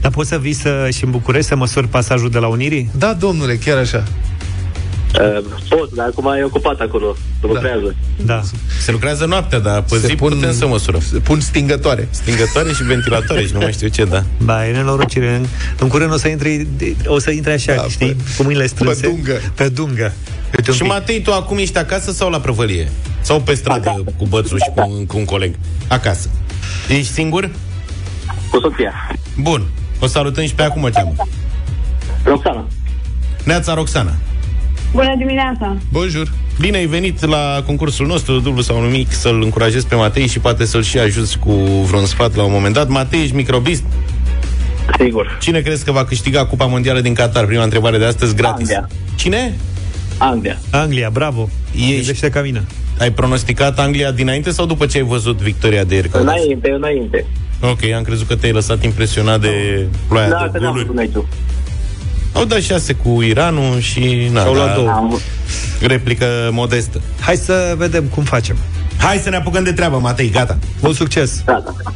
[0.00, 2.90] Dar poți să vii să, și în București să măsori pasajul de la Unirii?
[2.98, 4.04] Da, domnule, chiar așa.
[5.20, 7.16] Uh, pot, dar acum e ocupat acolo.
[7.40, 7.94] Se lucrează.
[8.24, 8.40] Da.
[8.80, 11.00] Se lucrează noaptea, dar pe Se zi putem să măsurăm.
[11.00, 12.08] Se pun stingătoare.
[12.10, 14.24] Stingătoare și ventilatoare și nu mai știu ce, da.
[14.42, 15.34] Ba, e nenorocire.
[15.34, 15.46] În,
[15.78, 16.66] în curând o să intri,
[17.06, 18.06] o să intri așa, Da, știi?
[18.14, 19.06] pe- cu mâinile strânse.
[19.06, 19.40] dungă.
[19.54, 20.12] Pe dungă.
[20.56, 20.90] Uite un Și pic.
[20.90, 22.88] Matei, tu acum ești acasă sau la prăvălie?
[23.20, 24.04] Sau pe stradă Acasă.
[24.18, 25.54] cu bățul și cu, cu un coleg?
[25.88, 26.28] Acasă.
[26.88, 27.50] Ești singur?
[28.50, 28.92] Cu soția.
[29.40, 29.62] Bun.
[30.00, 31.12] O salutăm și pe acum o cheamă.
[32.24, 32.66] Roxana.
[33.44, 34.12] Neața Roxana.
[34.92, 35.76] Bună dimineața!
[35.92, 36.32] Bonjour.
[36.60, 40.64] Bine ai venit la concursul nostru, dublu sau nimic, să-l încurajezi pe Matei și poate
[40.64, 41.50] să-l și ajuți cu
[41.86, 42.88] vreun sfat la un moment dat.
[42.88, 43.82] Matei, ești microbist.
[44.98, 45.38] Sigur.
[45.40, 47.44] Cine crezi că va câștiga Cupa Mondială din Qatar?
[47.44, 48.58] Prima întrebare de astăzi, gratis.
[48.70, 48.88] Anglia.
[49.14, 49.54] Cine?
[50.18, 50.58] Anglia.
[50.70, 51.48] Anglia, bravo.
[51.74, 52.64] Ești- Gândește ca mine.
[52.98, 56.08] Ai pronosticat Anglia dinainte sau după ce ai văzut victoria de ieri?
[56.12, 57.24] Înainte, înainte.
[57.60, 61.18] Ok, am crezut că te-ai lăsat impresionat de ploaia Da, de că n-am goluri.
[62.32, 62.40] Văzut meciul.
[62.40, 64.28] Au dat șase cu Iranul și...
[64.32, 64.88] Na, Și-au luat da, două.
[64.90, 65.20] Am,
[65.80, 67.00] Replică modestă.
[67.20, 68.56] Hai să vedem cum facem.
[68.98, 70.58] Hai să ne apucăm de treabă, Matei, gata.
[70.80, 71.42] Mult succes!
[71.44, 71.92] da, da.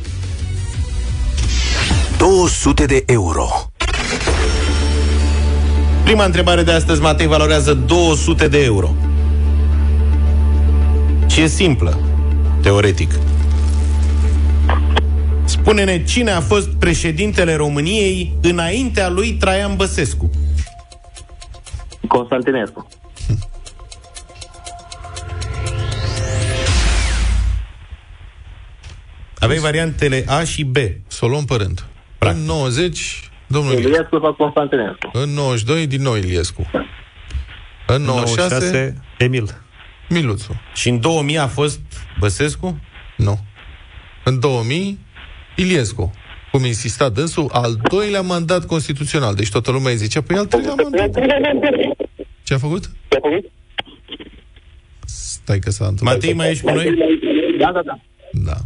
[2.18, 3.70] 200 de euro.
[6.04, 8.94] Prima întrebare de astăzi, Matei, valorează 200 de euro.
[11.26, 11.98] Și e simplă,
[12.62, 13.10] teoretic.
[15.66, 20.30] Spune-ne cine a fost președintele României înaintea lui Traian Băsescu.
[22.08, 22.88] Constantinescu.
[29.38, 30.76] Aveai variantele A și B.
[31.06, 31.86] Să o luăm pe rând.
[32.18, 32.40] Practic.
[32.40, 33.92] În 90, domnul Iliescu.
[33.92, 35.10] Iliescu sau Constantinescu?
[35.12, 36.70] În 92, din nou Iliescu.
[37.86, 39.62] În 96, 96, Emil.
[40.08, 40.60] Miluțu.
[40.74, 41.80] Și în 2000 a fost
[42.18, 42.80] Băsescu?
[43.16, 43.38] Nu.
[44.24, 45.04] În 2000,
[45.56, 46.12] Iliescu.
[46.52, 49.34] Cum insista dânsul, al doilea mandat constituțional.
[49.34, 51.10] Deci toată lumea îi zicea, păi al treilea mandat.
[52.42, 52.90] Ce a făcut?
[55.06, 56.14] Stai că s-a întâmplat.
[56.14, 56.94] Matei, mai ești cu noi?
[57.58, 57.98] Da, da, da.
[58.32, 58.56] Da.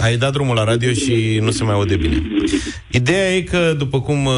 [0.00, 2.22] Ai dat drumul la radio și nu se mai aude bine.
[2.90, 4.34] Ideea e că, după cum uh,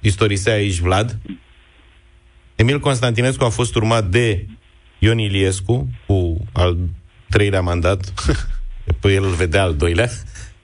[0.00, 1.18] istorisea aici Vlad,
[2.54, 4.46] Emil Constantinescu a fost urmat de
[4.98, 6.76] Ion Iliescu cu al
[7.28, 8.12] treilea mandat,
[9.00, 10.10] pe el îl vedea al doilea,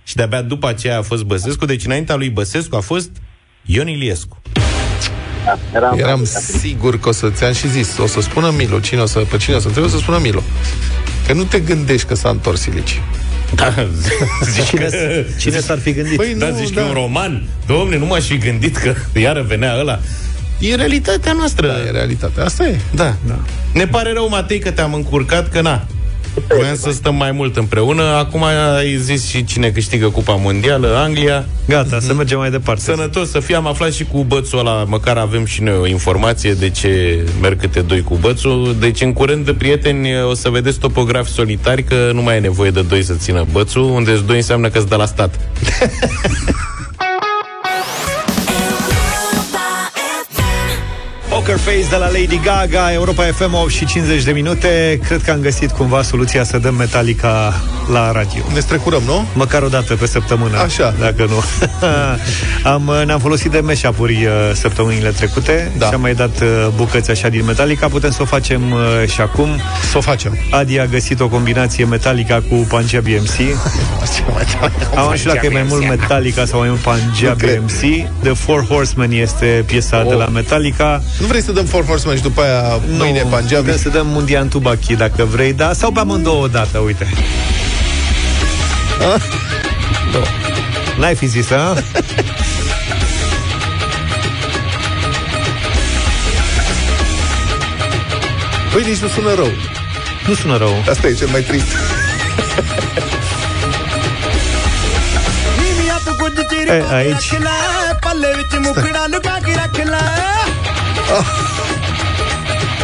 [0.04, 3.10] și de-abia după aceea a fost Băsescu, deci înaintea lui Băsescu a fost
[3.62, 4.42] Ion Iliescu.
[5.74, 6.24] Eram, Eram
[6.60, 8.80] sigur că o să ți-am și zis, o să spună Milo.
[8.80, 10.42] Cine o să, pe cine o să trebuie să spună Milo.
[11.26, 13.00] Că nu te gândești că s-a întors Ilici.
[13.54, 13.74] Da,
[14.52, 15.24] zici Cine, că...
[15.38, 16.16] cine s-ar fi gândit?
[16.16, 16.80] Păi Da, nu, zici da.
[16.80, 17.42] că e un roman?
[17.66, 19.98] Domne, nu m-aș fi gândit că iară venea ăla.
[20.58, 21.66] E realitatea noastră.
[21.66, 22.44] Da, e realitatea.
[22.44, 22.76] Asta e.
[22.94, 23.14] Da.
[23.26, 23.38] da.
[23.72, 25.86] Ne pare rău, Matei, că te-am încurcat, că na.
[26.48, 28.02] Voiam să stăm mai mult împreună.
[28.02, 31.44] Acum ai zis și cine câștigă Cupa Mondială, Anglia.
[31.68, 32.80] Gata, să mergem mai departe.
[32.82, 36.52] Sănătos să fie, am aflat și cu bățul ăla, măcar avem și noi o informație
[36.52, 38.76] de ce merg câte doi cu bățul.
[38.80, 42.82] Deci în curând, prieteni, o să vedeți topografi solitari, că nu mai e nevoie de
[42.82, 45.38] doi să țină bățul, unde doi înseamnă că-ți de la stat.
[51.52, 55.00] Poker Face de la Lady Gaga, Europa FM 8 și 50 de minute.
[55.06, 57.54] Cred că am găsit cumva soluția să dăm Metallica
[57.92, 58.42] la radio.
[58.54, 59.26] Ne strecurăm, nu?
[59.34, 60.58] Măcar o dată pe săptămână.
[60.58, 60.94] Așa.
[61.00, 61.42] Dacă nu.
[62.72, 65.86] am, ne-am folosit de meșapuri uh, săptămânile trecute Da.
[65.86, 67.88] și am mai dat uh, bucăți așa din Metallica.
[67.88, 69.48] Putem să o facem uh, și acum.
[69.90, 70.38] Să o facem.
[70.50, 73.38] Adi a găsit o combinație Metallica cu Punjabi MC.
[74.96, 77.62] Am aflat dacă e mai mult Metallica sau mai mult Nu Punjabi cred.
[77.66, 78.08] MC.
[78.22, 80.08] The Four Horsemen este piesa Oh.
[80.08, 81.02] de la Metallica.
[81.20, 83.62] Nu vrei să dăm Four Horsemen și după aia mâine Punjabi?
[83.62, 85.72] putem să dăm Mundian Tubaki dacă vrei, da?
[85.72, 87.08] Sau pe amândouă odată, uite.
[89.14, 89.22] Ah?
[90.98, 91.76] N-ai fi zis, a?
[98.72, 99.50] Păi nici nu sună rău.
[100.26, 100.84] Nu sună rău.
[100.90, 101.66] Asta e cel mai trist.
[106.66, 107.32] E, aici.
[111.11, 112.79] ਪੱਲੇ ਵਿੱਚ ਮੁਖੜਾ ਲੁਕਾ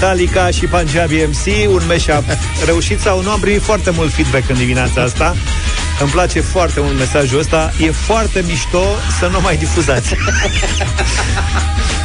[0.06, 2.24] Metallica și Punjabi MC, un mashup
[2.66, 5.36] reușit sau nu, am primit foarte mult feedback în dimineața asta.
[6.02, 7.72] Îmi place foarte mult mesajul ăsta.
[7.80, 8.84] E foarte mișto
[9.20, 10.16] să nu mai difuzați.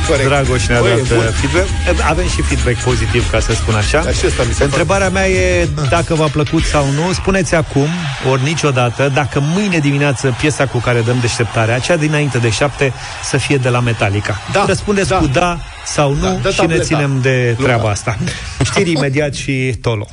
[0.09, 0.29] Corect.
[0.29, 1.25] Dragoș ne-a Băi, dat e bun.
[1.27, 1.69] uh, feedback.
[2.09, 4.03] Avem și feedback pozitiv, ca să spun așa.
[4.03, 7.13] Dar și ăsta mi se Întrebarea mea e dacă v-a plăcut sau nu.
[7.13, 7.89] Spuneți acum,
[8.31, 12.93] ori niciodată, dacă mâine dimineață piesa cu care dăm deșteptarea, cea dinainte de șapte,
[13.23, 14.41] să fie de la Metallica.
[14.53, 15.17] Da, Răspundeți da.
[15.17, 15.59] cu da
[15.95, 16.83] sau nu Da, dă și ne tableta.
[16.83, 17.63] ținem de Luca.
[17.63, 18.17] treaba asta.
[18.65, 20.07] Știri imediat și Tolo.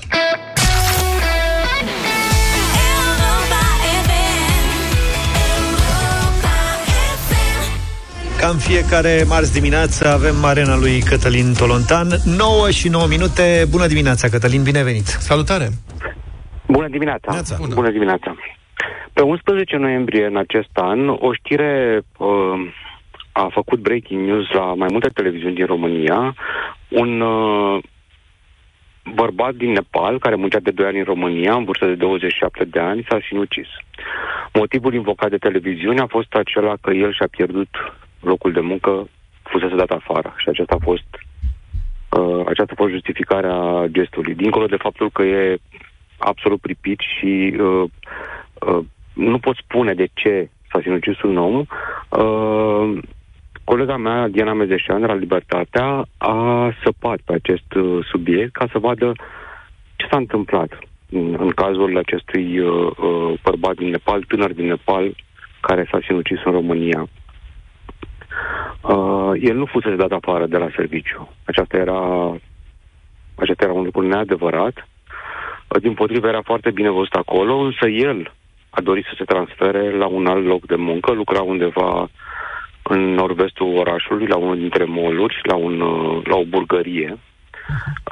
[2.92, 3.62] Europa
[4.06, 4.50] FM.
[5.60, 6.54] Europa
[7.28, 8.40] FM.
[8.40, 12.08] Ca în fiecare marți dimineață avem arena lui Cătălin Tolontan
[12.38, 15.70] 9 și 9 minute Bună dimineața Cătălin, bine venit Salutare!
[16.68, 17.32] Bună dimineața!
[17.32, 17.56] Neața.
[17.60, 17.74] Bună.
[17.74, 18.36] Bună dimineața!
[19.14, 22.28] Pe 11 noiembrie în acest an, o știre uh,
[23.38, 26.36] a făcut breaking news la mai multe televiziuni din România.
[26.90, 27.84] Un uh,
[29.14, 32.80] bărbat din Nepal, care muncea de 2 ani în România, în vârstă de 27 de
[32.80, 33.68] ani, s-a sinucis.
[34.54, 37.70] Motivul invocat de televiziune a fost acela că el și-a pierdut
[38.20, 39.10] locul de muncă,
[39.44, 41.08] fusese dat afară și aceasta a fost
[42.10, 44.34] uh, aceasta a fost justificarea gestului.
[44.36, 45.58] Dincolo de faptul că e
[46.18, 47.84] absolut pripit și uh,
[48.68, 51.66] uh, nu pot spune de ce s-a sinucis un om,
[52.10, 53.00] uh,
[53.72, 56.38] colega mea, Diana Mezeșan, de la Libertatea, a
[56.84, 59.12] săpat pe acest uh, subiect ca să vadă
[59.96, 65.16] ce s-a întâmplat în, în cazul acestui uh, uh, bărbat din Nepal, tânăr din Nepal,
[65.62, 67.08] care s-a sinucis în România.
[68.82, 71.30] Uh, el nu fusese dat afară de la serviciu.
[71.46, 72.02] Aceasta era,
[73.36, 74.76] acesta era un lucru neadevărat.
[75.68, 78.34] Uh, din potrivă era foarte bine văzut acolo, însă el
[78.70, 82.10] a dorit să se transfere la un alt loc de muncă, lucra undeva
[82.90, 87.18] în nord-vestul orașului, la unul dintre moluri, la, un, uh, la o burgărie.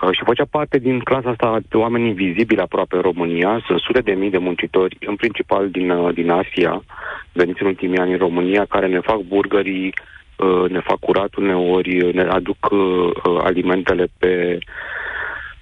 [0.02, 3.64] Uh, și făcea parte din clasa asta de oameni invizibili aproape în România.
[3.66, 6.84] Sunt sute de mii de muncitori, în principal din, uh, din Asia,
[7.32, 9.94] veniți în ultimii ani în România, care ne fac burgării,
[10.38, 14.60] uh, ne fac curat uneori, ne aduc uh, uh, alimentele pe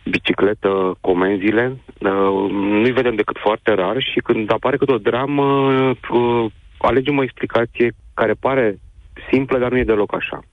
[0.03, 1.78] bicicletă, comenzile.
[1.99, 5.43] Uh, Nu-i vedem decât foarte rar și când apare câte o dramă,
[6.11, 6.45] uh,
[6.78, 8.78] alegem o explicație care pare
[9.32, 10.43] simplă, dar nu e deloc așa.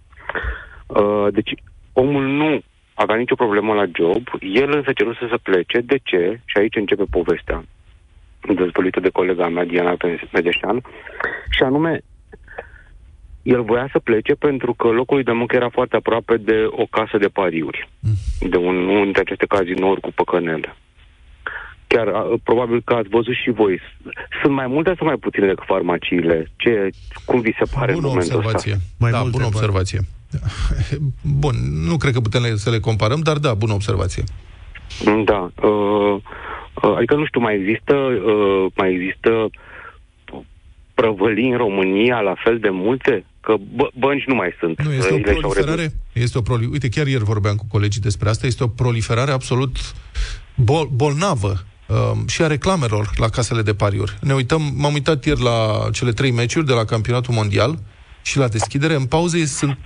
[0.86, 1.54] Uh, Deci,
[1.92, 2.60] omul nu
[2.94, 5.80] avea nicio problemă la job, el însă ceruse să plece.
[5.80, 6.40] De ce?
[6.44, 7.64] Și aici începe povestea
[8.40, 9.96] dezvăluită de colega mea, Diana
[10.32, 10.82] Medeșan,
[11.50, 12.00] și anume,
[13.42, 16.86] el voia să plece pentru că locul lui de muncă era foarte aproape de o
[16.90, 17.88] casă de pariuri,
[18.40, 20.76] de un, unul dintre aceste cazinouri cu păcănele.
[21.94, 23.80] Chiar, a, probabil că ați văzut și voi.
[24.42, 26.50] Sunt mai multe sau mai puține decât farmaciile?
[26.56, 26.88] Ce,
[27.24, 28.72] cum vi se pare Bună în momentul observație.
[28.72, 28.84] ăsta?
[28.98, 29.56] Mai da, multe, bună poate.
[29.56, 30.00] observație.
[31.42, 31.54] Bun,
[31.88, 34.22] nu cred că putem le- să le comparăm, dar da, bună observație.
[35.24, 35.50] Da.
[35.62, 36.16] Uh,
[36.82, 39.30] uh, adică, nu știu, mai există, uh, mai există
[40.94, 43.24] prăvălii în România la fel de multe?
[43.40, 44.82] Că bă, bănci nu mai sunt.
[44.82, 45.94] Nu, este o Ele și-au proliferare, redus.
[46.12, 46.68] este o proli...
[46.72, 49.76] Uite, chiar ieri vorbeam cu colegii despre asta, este o proliferare absolut
[50.54, 51.56] bol- bolnavă um,
[52.26, 54.18] și a reclamelor la casele de pariuri.
[54.20, 57.78] Ne uităm, m-am uitat ieri la cele trei meciuri de la campionatul mondial
[58.22, 59.78] și la deschidere, în pauze sunt...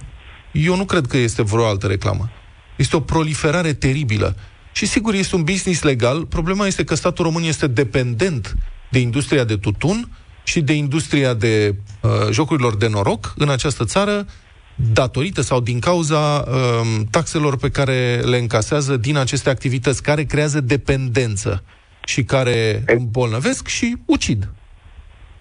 [0.52, 2.30] Eu nu cred că este vreo altă reclamă.
[2.76, 4.36] Este o proliferare teribilă.
[4.72, 6.26] Și sigur, este un business legal.
[6.26, 8.56] Problema este că statul român este dependent
[8.90, 10.08] de industria de tutun
[10.44, 14.26] și de industria de uh, jocurilor de noroc în această țară,
[14.74, 20.60] datorită sau din cauza um, taxelor pe care le încasează din aceste activități, care creează
[20.60, 21.62] dependență
[22.04, 24.48] și care îmbolnăvesc și ucid.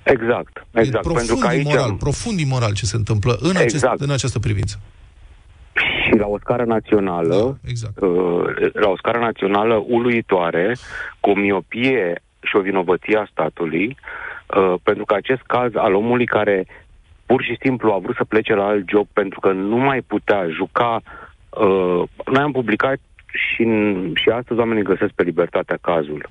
[0.04, 1.04] Exact, e exact.
[1.04, 4.00] Pentru profund că aici, imoral, profund imoral ce se întâmplă în, acest, Exact.
[4.00, 4.80] în această privință.
[6.06, 8.02] și la o scară națională, Exact.
[8.02, 10.76] uh, la o scară națională uluitoare,
[11.20, 13.98] cu o miopie și o vinovăție a statului,
[14.58, 16.68] uh, pentru că acest caz al omului care
[17.26, 20.48] pur și simplu a vrut să plece la alt job pentru că nu mai putea
[20.50, 21.02] juca.
[21.50, 22.98] Uh, noi am publicat
[23.34, 26.30] și, în, și astăzi oamenii găsesc pe libertatea cazul.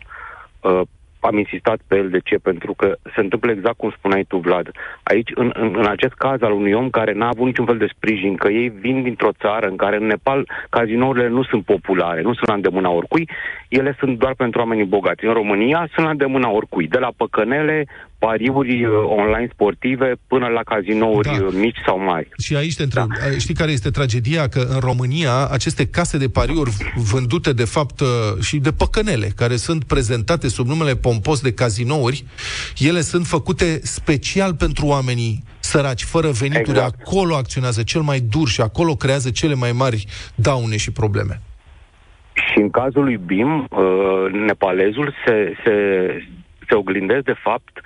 [0.61, 0.81] Uh,
[1.23, 2.09] am insistat pe el.
[2.11, 2.37] De ce?
[2.37, 4.71] Pentru că se întâmplă exact cum spuneai tu, Vlad.
[5.03, 7.93] Aici, în, în, în acest caz al unui om care n-a avut niciun fel de
[7.95, 12.35] sprijin, că ei vin dintr-o țară în care în Nepal cazinourile nu sunt populare, nu
[12.35, 13.29] sunt la îndemâna oricui,
[13.69, 15.25] ele sunt doar pentru oamenii bogați.
[15.25, 17.87] În România sunt la îndemâna oricui, de la păcănele,
[18.27, 21.45] pariuri uh, online sportive, până la cazinouri Da.
[21.45, 22.29] uh, mici sau mari.
[22.39, 23.39] Și aici te întreb, da.
[23.39, 24.49] știi care este tragedia?
[24.49, 26.71] Că în România aceste case de pariuri
[27.13, 28.09] vândute de fapt uh,
[28.41, 32.25] și de păcănele, care sunt prezentate sub numele pompos de cazinouri,
[32.79, 36.79] ele sunt făcute special pentru oamenii săraci, fără venituri.
[36.79, 37.01] Exact.
[37.01, 41.41] Acolo acționează cel mai dur și acolo creează cele mai mari daune și probleme.
[42.35, 45.75] Și în cazul lui Bim, uh, nepalezul se, se,
[46.69, 47.81] se oglindesc de fapt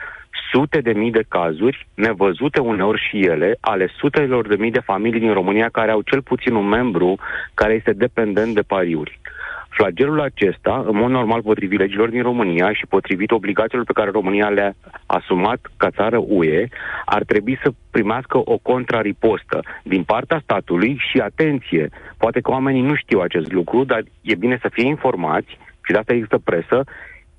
[0.50, 5.20] sute de mii de cazuri, nevăzute uneori și ele, ale sutelor de mii de familii
[5.20, 7.18] din România care au cel puțin un membru
[7.54, 9.20] care este dependent de pariuri.
[9.68, 14.48] Flagelul acesta, în mod normal potrivit legilor din România și potrivit obligațiilor pe care România
[14.48, 14.74] le-a
[15.06, 16.68] asumat ca țară UE,
[17.04, 21.88] ar trebui să primească o contraripostă din partea statului și atenție,
[22.18, 25.98] poate că oamenii nu știu acest lucru, dar e bine să fie informați și de
[25.98, 26.84] asta există presă,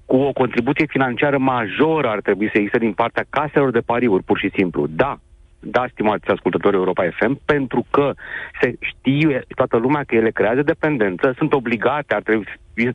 [0.08, 4.38] cu o contribuție financiară majoră ar trebui să existe din partea caselor de pariuri, pur
[4.38, 4.88] și simplu.
[4.88, 5.18] Da,
[5.60, 8.14] da, stimați ascultători Europa FM, pentru că
[8.62, 12.46] se știe toată lumea că ele creează dependență, sunt obligate, ar trebui,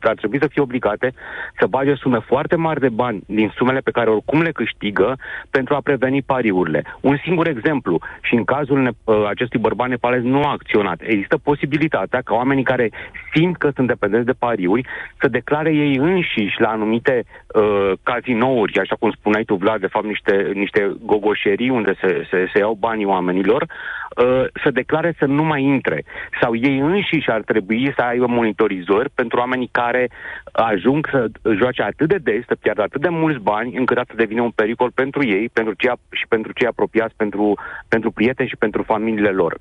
[0.01, 1.13] ar trebui să fie obligate
[1.59, 5.17] să bage sume foarte mari de bani din sumele pe care oricum le câștigă
[5.49, 6.83] pentru a preveni pariurile.
[7.01, 11.01] Un singur exemplu, și în cazul ne, uh, acestui bărbat nepalez nu a acționat.
[11.01, 12.89] Există posibilitatea ca oamenii care
[13.33, 14.87] simt că sunt dependenți de pariuri
[15.19, 17.23] să declare ei înșiși la anumite
[17.53, 22.49] uh, cazinouri, așa cum spuneai tu, Vlad, de fapt niște, niște gogoșerii unde se, se,
[22.53, 26.03] se iau banii oamenilor, uh, să declare să nu mai intre.
[26.41, 30.09] Sau ei înșiși ar trebui să aibă monitorizări pentru oamenii care
[30.51, 34.41] ajung să joace atât de des, să piardă atât de mulți bani, încât asta devine
[34.41, 38.55] un pericol pentru ei pentru cei, ap- și pentru cei apropiați, pentru, pentru prieteni și
[38.55, 39.57] pentru familiile lor.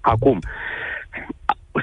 [0.00, 0.38] Acum,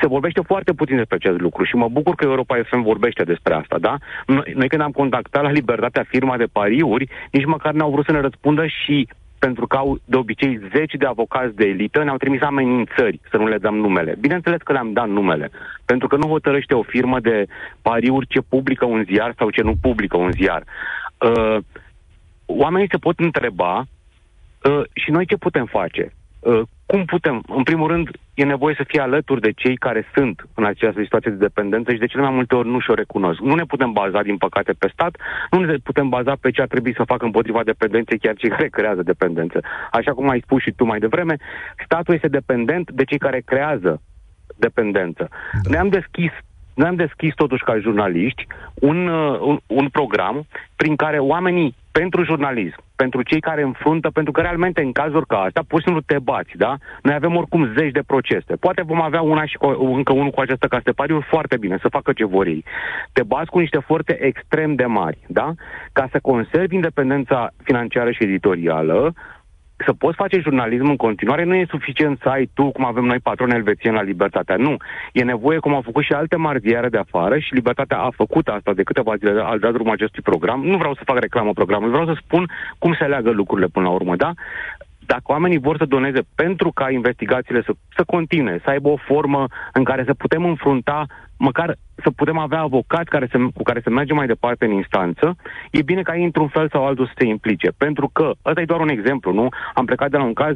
[0.02, 3.54] se vorbește foarte puțin despre acest lucru și mă bucur că Europa FM vorbește despre
[3.54, 3.98] asta, da?
[4.26, 8.12] Noi, noi când am contactat la Libertatea firma de pariuri, nici măcar n-au vrut să
[8.12, 9.08] ne răspundă și
[9.39, 13.48] pentru că au de obicei zeci de avocați de elită, ne-au trimis amenințări să nu
[13.48, 14.16] le dăm numele.
[14.20, 15.50] Bineînțeles că le-am dat numele,
[15.86, 17.46] pentru că nu hotărăște o firmă de
[17.82, 20.64] pariuri ce publică un ziar sau ce nu publică un ziar.
[21.18, 21.58] Uh,
[22.46, 26.14] oamenii se pot întreba uh, și noi ce putem face?
[26.39, 27.43] Uh, cum putem?
[27.48, 31.31] În primul rând, e nevoie să fie alături de cei care sunt în această situație
[31.31, 33.39] de dependență și de cele mai multe ori nu și-o recunosc.
[33.39, 35.17] Nu ne putem baza, din păcate, pe stat,
[35.51, 38.67] nu ne putem baza pe ce ar trebui să facă împotriva dependenței chiar cei care
[38.67, 39.59] creează dependență.
[39.91, 41.36] Așa cum ai spus și tu mai devreme,
[41.86, 44.01] statul este dependent de cei care creează
[44.55, 45.27] dependență.
[45.63, 45.69] Da.
[45.69, 46.31] Ne-am deschis
[46.75, 52.24] noi am deschis totuși ca jurnaliști un, uh, un, un program prin care oamenii pentru
[52.24, 56.02] jurnalism, pentru cei care înfruntă, pentru că realmente în cazuri ca astea, pur și simplu
[56.06, 56.78] te bați, da?
[57.02, 58.56] Noi avem oricum zeci de procese.
[58.60, 59.68] Poate vom avea una și cu,
[60.00, 62.64] încă unul cu această casă de pariuri foarte bine, să facă ce vor ei.
[63.12, 65.54] Te bați cu niște forțe extrem de mari, da?
[65.93, 69.14] Ca să conservi independența financiară și editorială,
[69.78, 73.19] să poți face jurnalism în continuare nu e suficient să ai tu, cum avem noi
[73.19, 74.55] patroni elvețieni la Libertatea.
[74.55, 74.78] Nu.
[75.13, 78.47] E nevoie, cum au făcut și alte mari ziare de afară și Libertatea a făcut
[78.47, 80.61] asta de câteva zile, al dat drumul acestui program.
[80.63, 83.91] Nu vreau să fac reclamă programului, vreau să spun cum se leagă lucrurile până la
[83.91, 84.32] urmă, da?
[85.05, 89.47] Dacă oamenii vor să doneze pentru ca investigațiile să, să continue, să aibă o formă
[89.73, 91.05] în care să putem înfrunta,
[91.38, 95.36] măcar să putem avea avocați care să, cu care să mergem mai departe în instanță,
[95.71, 97.69] e bine ca ei într-un fel sau altul să se implice.
[97.77, 99.47] Pentru că, ăsta e doar un exemplu, nu?
[99.73, 100.55] Am plecat de la un caz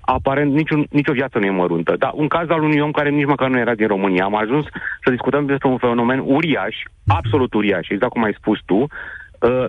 [0.00, 1.94] aparent niciun, nicio viață nu e măruntă.
[1.98, 4.24] Dar un caz al unui om care nici măcar nu era din România.
[4.24, 4.64] Am ajuns
[5.04, 6.76] să discutăm despre un fenomen uriaș,
[7.06, 8.74] absolut uriaș, exact cum ai spus tu.
[8.74, 9.64] Uh,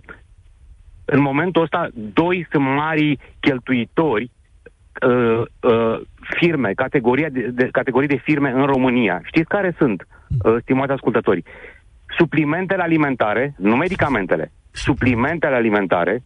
[1.05, 4.31] în momentul ăsta, doi sunt mari cheltuitori
[5.07, 9.21] uh, uh, firme, categoria de, de, categorii de firme în România.
[9.23, 10.18] Știți care sunt, uh,
[10.61, 11.43] stimați ascultători?
[12.17, 16.23] Suplimentele alimentare, nu medicamentele, suplimentele alimentare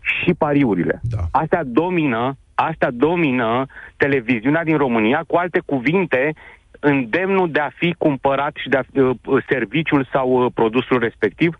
[0.00, 1.00] și pariurile.
[1.02, 1.18] Da.
[1.30, 3.66] Astea domină, astea domină
[3.96, 6.34] televiziunea din România, cu alte cuvinte,
[6.80, 11.56] îndemnul de a fi cumpărat și de a, uh, serviciul sau uh, produsul respectiv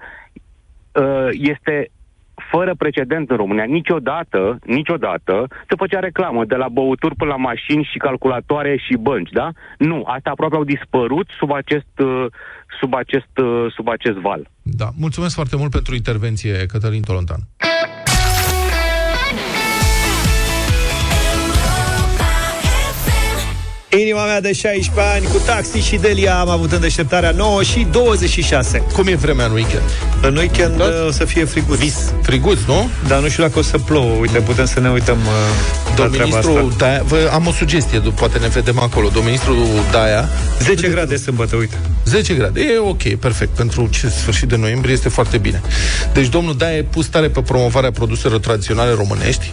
[0.93, 1.91] uh, este
[2.53, 3.65] fără precedent în România.
[3.79, 5.35] Niciodată, niciodată
[5.69, 9.49] se făcea reclamă de la băuturi până la mașini și calculatoare și bănci, da?
[9.79, 12.27] Nu, astea aproape au dispărut sub acest, uh,
[12.81, 14.43] sub acest, uh, sub acest val.
[14.63, 14.89] Da.
[15.05, 17.41] Mulțumesc foarte mult pentru intervenție, Cătălin Tolontan.
[24.01, 27.87] Inima mea de 16 ani, cu taxi și Delia am avut în deșteptarea 9 și
[27.91, 28.79] 26.
[28.93, 29.83] Cum e vremea în weekend?
[30.23, 30.85] În weekend Da?
[30.85, 31.79] uh, o să fie friguț.
[31.79, 32.13] Vis.
[32.23, 32.89] Friguț, nu?
[33.09, 34.17] Dar nu știu dacă o să plouă.
[34.21, 35.25] Uite, putem să ne uităm uh,
[35.89, 36.75] la Domnul treaba ministru asta.
[36.79, 39.05] Daia, vă, am o sugestie, du- poate ne vedem acolo.
[39.07, 39.57] Domnul ministru
[39.91, 40.29] Daia,
[40.61, 41.77] 10 grade sâmbătă, uite.
[42.05, 42.61] 10 grade.
[42.61, 43.55] E ok, perfect.
[43.57, 45.61] Pentru ce sfârșit de noiembrie este foarte bine.
[46.13, 49.51] Deci domnul Daia e pus tare pe promovarea produselor tradiționale românești.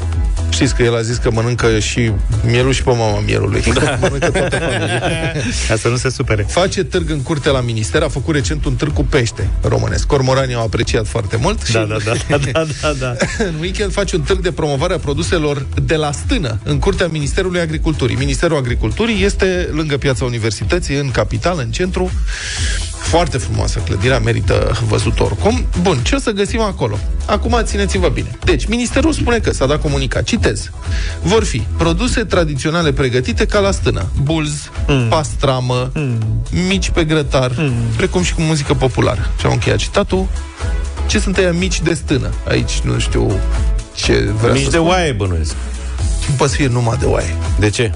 [0.50, 2.12] Știți că el a zis că mănâncă și
[2.46, 3.62] mielul și pe mama mielului.
[3.74, 3.98] Da.
[4.02, 4.29] mănâncă toată familia.
[5.68, 6.46] Ca să nu se supere.
[6.48, 10.06] Face târg în curte la minister, a făcut recent un târg cu pește românesc.
[10.06, 13.16] Cormoranii au apreciat foarte mult și Da, da, da, da, da, da, da.
[13.50, 17.60] în weekend face un târg de promovare a produselor de la stână, în curtea Ministerului
[17.60, 18.16] Agriculturii.
[18.16, 22.12] Ministerul Agriculturii este lângă piața Universității, în capital, în centru.
[23.00, 25.66] Foarte frumoasă clădirea, merită văzut oricum.
[25.82, 27.00] Bun, ce o să găsim acolo?
[27.26, 28.38] Acum țineți-vă bine.
[28.44, 30.24] Deci, Ministerul spune că s-a dat comunicat.
[30.24, 30.70] Citez.
[31.22, 34.06] Vor fi produse tradiționale pregătite ca la stână.
[34.22, 35.08] Bulz, mm.
[35.08, 36.18] pastramă, mm.
[36.68, 37.74] mici pe grătar, mm.
[37.98, 39.30] precum și cu muzică populară.
[39.40, 40.28] Și am încheiat citatul.
[41.08, 42.30] Ce sunt ăia mici de stână?
[42.48, 43.32] Aici nu știu
[43.96, 44.90] ce vrea Mici să de spun.
[44.90, 45.56] oaie bănuiesc.
[46.28, 47.36] Nu poate să fie numai de oaie.
[47.60, 47.92] De ce?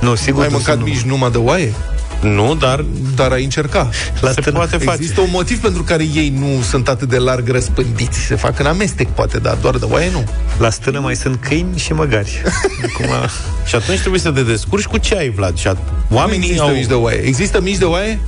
[0.00, 1.74] Nu, sigur Ai nu mâncat sunt mici numai de oaie?
[2.20, 3.88] Nu, dar dar ai încerca.
[4.20, 4.56] La se stână.
[4.56, 4.96] poate face.
[5.00, 8.18] Există un motiv pentru care ei nu sunt atât de larg răspândiți.
[8.18, 10.24] Se fac în amestec, poate, dar doar de oaie nu.
[10.58, 12.42] La stână mai sunt câini și măgari.
[12.84, 13.28] Acum,
[13.66, 15.56] Și atunci trebuie să te descurci cu ce ai, Vlad.
[15.56, 15.76] Și a...
[16.08, 16.70] Nu oamenii există au...
[16.70, 17.18] mici de oaie.
[17.18, 18.18] Există mici de oaie?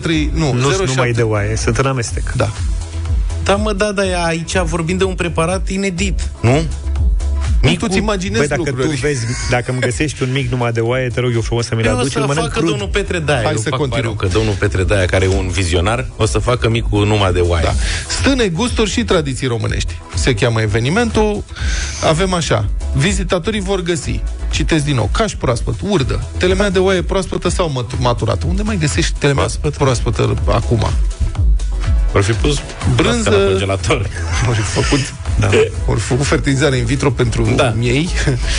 [0.00, 0.90] 03, nu, nu sunt 07.
[0.94, 2.32] numai de oaie, sunt în amestec.
[2.32, 2.48] Da.
[3.42, 6.62] Da, mă, da, da, aici vorbim de un preparat inedit, nu?
[7.62, 8.88] Nu, Micul- tu ți imaginezi Băi, dacă lucruri.
[8.88, 11.84] tu vezi, dacă îmi găsești un mic numai de oaie, te rog eu frumos să-mi-l
[11.84, 12.70] Eu o aduci, să îl mănânc facă crud.
[12.70, 13.42] domnul Petre Daia.
[13.42, 14.14] Hai eu să fac continuăm.
[14.14, 17.40] pariu că domnul Petre Daia, care e un vizionar, o să facă micul numai de
[17.40, 17.64] oaie.
[17.64, 17.72] Da.
[18.08, 19.98] Stâne, gusturi și tradiții românești.
[20.14, 21.44] Se cheamă evenimentul.
[22.08, 22.64] Avem așa.
[22.96, 27.98] Vizitatorii vor găsi, citesc din nou, caș proaspăt, urdă, telemea de oaie proaspătă sau mat-
[27.98, 28.46] maturată.
[28.48, 30.86] Unde mai găsești telemea proaspătă, proaspătă acum?
[32.12, 32.60] Vor fi pus
[32.96, 34.06] Brânză- la congelator.
[34.48, 35.00] Ori făcut,
[35.40, 35.48] da.
[35.86, 37.72] ori făcut fertilizare in vitro pentru Da.
[37.76, 38.08] miei.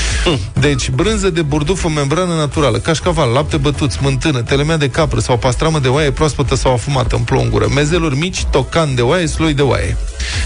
[0.59, 5.37] Deci, brânză de burduf în membrană naturală, cașcaval, lapte bătut, smântână, telemea de capră sau
[5.37, 9.61] pastramă de oaie proaspătă sau afumată în plongură, mezeluri mici, tocan de oaie, sloi de
[9.61, 9.97] oaie.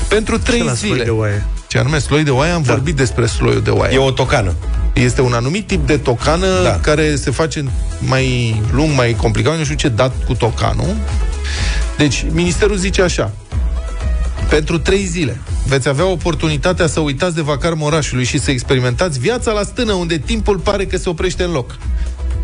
[0.07, 0.93] Pentru trei Ce la zile.
[0.93, 1.45] sloi de oaie?
[1.67, 2.73] Ce anume sloi de oaie, am da.
[2.73, 3.93] vorbit despre sloiul de oaie.
[3.93, 4.53] E o tocană.
[4.93, 6.69] Este un anumit tip de tocană Da.
[6.69, 6.79] da.
[6.81, 7.63] care se face
[7.99, 10.95] mai lung, mai complicat, nu știu ce dat cu tocanul.
[11.97, 13.31] Deci, ministerul zice așa.
[14.49, 19.51] Pentru trei zile veți avea oportunitatea să uitați de vacarmul orașului și să experimentați viața
[19.51, 21.77] la stână, unde timpul pare că se oprește în loc.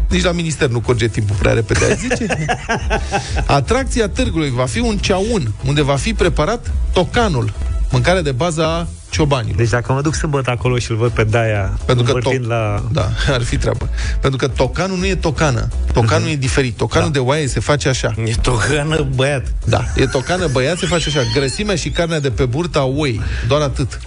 [0.09, 2.45] Nici la minister nu curge timpul prea repede, ați zice?
[3.45, 7.53] Atracția târgului va fi un ceaun, unde va fi preparat tocanul,
[7.91, 9.55] mâncare de bază a ciobanilor.
[9.55, 12.47] Deci dacă mă duc sâmbătă acolo și îl văd pe Daia Pentru că învârtind to-
[12.47, 12.83] la...
[12.91, 13.89] Da, ar fi treabă.
[14.21, 15.67] Pentru că tocanul nu e tocană.
[15.93, 16.77] Tocanul e diferit.
[16.77, 18.13] Tocanul de oaie se face așa.
[18.25, 19.53] E tocană, băiat.
[19.65, 21.21] Da, e tocană băiat, se face așa.
[21.33, 23.99] Grăsimea și carnea de pe burta oi, doar atât.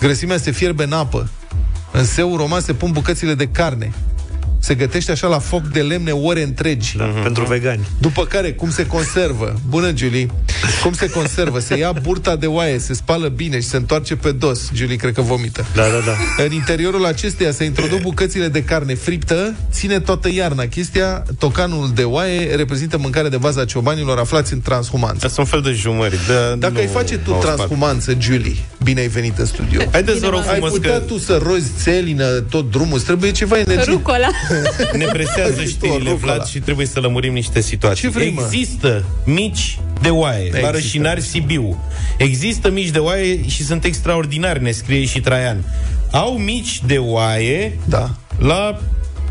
[0.00, 1.28] Grăsimea se fierbe în apă.
[1.92, 3.92] În seu roman se pun bucățile de carne.
[4.62, 6.96] Se gătește așa la foc de lemne ore întregi.
[6.96, 7.86] Da, pentru vegani.
[7.98, 9.60] După care, cum se conservă?
[9.68, 10.30] Bună, Julie!
[10.82, 11.58] Cum se conservă?
[11.58, 14.70] Se ia burta de oaie, se spală bine și se întoarce pe dos.
[14.74, 15.64] Julie cred că vomită.
[15.74, 16.44] Da, da, da.
[16.44, 20.64] În interiorul acesteia se introduc bucățile de carne friptă, ține toată iarna.
[20.66, 25.26] Chestia, tocanul de oaie reprezintă mâncare de bază a ciobanilor aflați în transhumanță.
[25.26, 26.16] Asta sunt un fel de jumări.
[26.26, 29.80] De, Dacă ai face tu transhumanță, Julie, bine ai venit în studio.
[29.92, 33.30] Haideți, vă rog Ai frumos, putea că tu să rozi țelină tot drumul, îți trebuie
[33.30, 33.92] ceva energie.
[33.92, 34.28] Rucola.
[34.98, 36.32] ne presează Ai zis tu, știrile, rucola.
[36.34, 38.02] Vlad, și trebuie să lămurim niște situații.
[38.02, 38.42] Ce vrei, mă?
[38.44, 40.60] Există mici de oaie Există.
[40.66, 41.82] la Rășinari, Sibiu.
[42.16, 45.64] Există mici de oaie și sunt extraordinari, ne scrie și Traian.
[46.10, 48.10] Au mici de oaie Da.
[48.38, 48.80] la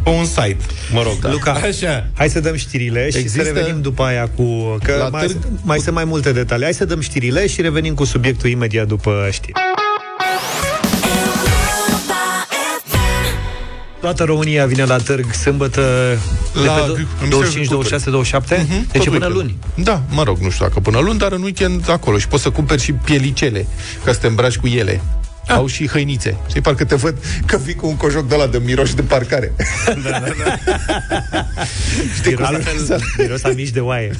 [0.03, 0.57] pe un site,
[0.93, 1.19] mă rog.
[1.21, 1.31] Da.
[1.31, 2.07] Luca, Așa.
[2.13, 4.77] Hai să dăm știrile și Există- să revenim după aia cu...
[4.83, 6.63] Că La mai, târg- mai sunt mai multe detalii.
[6.63, 9.53] Hai să dăm știrile și revenim cu subiectul imediat după știri.
[14.01, 15.81] Toată România vine la târg sâmbătă
[16.53, 17.67] La- de în pe Mișcarea 25, Culturii.
[17.67, 19.37] 26, 27 Mhm, Deci tot până weekendul.
[19.41, 22.17] luni Da, mă rog, nu știu dacă până luni, dar în weekend acolo.
[22.17, 23.67] Și poți să cumperi și pielicele,
[24.03, 25.01] ca să te îmbraci cu ele.
[25.49, 25.55] Ah.
[25.55, 26.35] Au și hăinițe.
[26.53, 29.53] Și parcă te văd că vii cu un cojoc de la de miroși de parcare.
[32.17, 34.11] Știi cum Altfel, miros a mici de oaie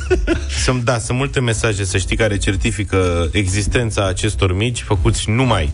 [0.63, 5.71] Sunt, da, sunt multe mesaje, să știi, care certifică existența acestor mici făcuți numai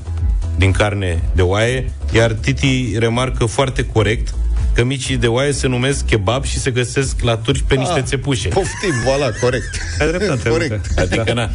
[0.58, 4.34] din carne de oaie, iar Titi remarcă foarte corect
[4.74, 8.04] că micii de oaie se numesc kebab și se găsesc la turci pe niște Ah,
[8.04, 8.48] țepușe.
[8.48, 9.70] Poftim, voilà, corect.
[10.00, 10.88] Ai dreptate, corect.
[10.90, 11.02] Luca.
[11.02, 11.50] Adică, na.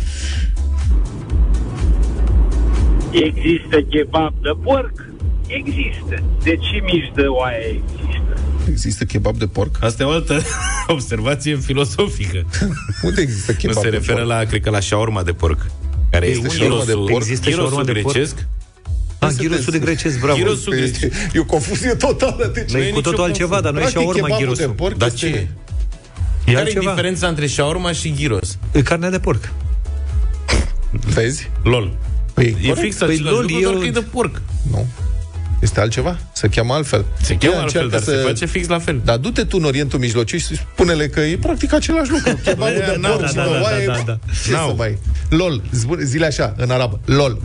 [3.11, 4.93] Există kebab de porc?
[5.47, 6.23] Există.
[6.43, 8.35] De ce mici de oaie există?
[8.69, 9.77] Există kebab de porc?
[9.83, 10.43] Asta e o altă
[10.97, 12.45] observație filosofică.
[13.03, 14.29] Unde există Nu kebab se de referă porc?
[14.29, 15.67] la, cred că la shawarma de porc.
[16.11, 17.23] Care Există este shawarma de gyrosul, porc?
[17.23, 18.15] Există gyrosul shawarma de porc?
[18.15, 18.47] grecesc.
[19.19, 21.15] Ah, ghirosul de grecesc, bravo Gyrosul grecesc.
[21.33, 22.51] E o confuzie totală.
[22.55, 24.67] Deci, Nu e e cu nicio totul altceva, dar nu e Practic, shawarma kebabul ghirosul
[24.67, 25.19] de porc Dar este...
[25.19, 25.39] ce e?
[25.39, 28.59] E Care e altceva diferența între shawarma și gyros?
[28.73, 29.53] E carnea de porc
[30.91, 31.51] Vezi?
[31.63, 31.97] LOL.
[32.43, 32.79] Păi, E corect.
[32.81, 34.43] fix Păi, același lol, lucru, eu- doar că e de porc.
[34.71, 34.87] Nu.
[35.61, 36.19] Este altceva?
[36.33, 37.05] Se cheamă altfel.
[37.23, 39.01] Se cheamă Ia, altfel, încearcă dar se face fix la fel.
[39.05, 42.39] Dar du-te tu în Orientul Mijlociu și spune-le că e practic același lucru.
[42.45, 43.87] Kebabul Bă, de n-au, porc da, și da, de da, oaie.
[43.87, 44.19] da, da, da.
[44.45, 44.69] Ce N-au.
[44.69, 44.99] să mai...
[45.29, 45.63] LOL.
[45.71, 47.01] Spune- Zile așa, în arabă.
[47.05, 47.41] LOL.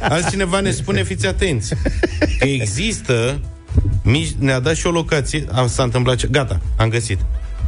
[0.00, 1.74] Altcineva ne spune, fiți atenți,
[2.38, 3.40] că există,
[4.02, 7.18] mici, ne-a dat și o locație, a, s-a întâmplat, ce- gata, am găsit.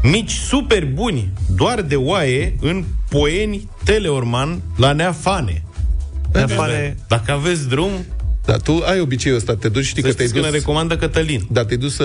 [0.03, 5.63] Mici super buni, doar de oaie, în Poeni, Teleorman, la Neafane.
[6.33, 7.91] Neafane- Dacă aveți drum,
[8.49, 10.51] Da, tu ai obiceiul ăsta, te duci, știi Să că te-ai știți că dus...
[10.53, 11.47] ne recomandă Cătălin.
[11.51, 12.05] Da, te-ai dus să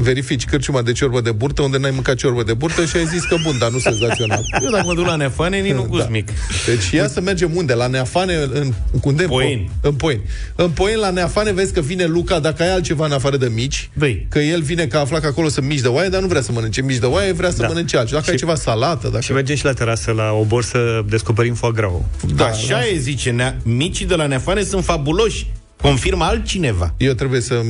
[0.00, 3.24] verifici cârciuma de ciorbă de burtă, unde n-ai mâncat ciorbă de burtă și ai zis
[3.24, 4.40] că bun, dar nu senzațional.
[4.64, 6.28] Eu dacă mă duc la Neafane, nici nu gust mic.
[6.66, 7.74] Deci ia să mergem unde?
[7.74, 8.72] La Neafane, în,
[9.02, 9.22] unde?
[9.24, 9.70] Poieni.
[9.80, 10.22] În Poieni.
[10.54, 13.90] În Poieni, la Neafane, vezi că vine Luca, dacă ai altceva în afară de mici,
[13.94, 14.26] Băi.
[14.30, 16.42] că el vine că a aflat că acolo sunt mici de oaie, dar nu vrea
[16.42, 17.66] să mănânce mici de oaie, vrea să Da.
[17.66, 18.18] mănânce altceva.
[18.18, 19.22] Dacă ai Și- ceva salată, dacă...
[19.22, 21.90] Și mergem și la terasă, la obor, să descoperim foie gras.
[22.36, 25.46] Da, Așa e, zice, nea, micii de la Neafane sunt fabuloși.
[25.88, 26.94] Confirmă altcineva.
[26.96, 27.60] Eu trebuie să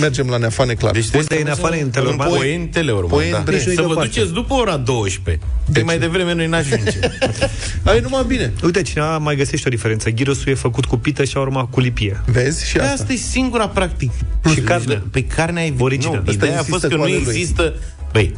[0.00, 0.92] mergem la Neafane, clar.
[0.92, 1.76] Deci Unde e trebuie Neafane?
[1.76, 2.26] să- În Teleorman?
[2.30, 3.40] În Poieni, Teleorman, Poieni, da.
[3.44, 3.62] Breș.
[3.62, 4.04] Să vă Departe.
[4.06, 5.44] duceți după ora 12.
[5.66, 6.98] De Deci- mai devreme noi n-ajunge.
[7.82, 8.52] Ai numai bine.
[8.62, 10.10] Uite, cineva mai găsește o diferență.
[10.10, 12.20] Gyrosul e făcut cu pită și urma cu lipie.
[12.26, 12.66] Vezi?
[12.66, 12.94] Și Păi asta.
[13.02, 14.10] asta e singura, practic.
[14.54, 15.02] Și carne.
[15.10, 16.12] Pe carnea e Origină.
[16.12, 17.22] Nu, Ăsta ideea a insistă fost că cu nu ale lui.
[17.36, 17.74] există...
[18.12, 18.34] Băi,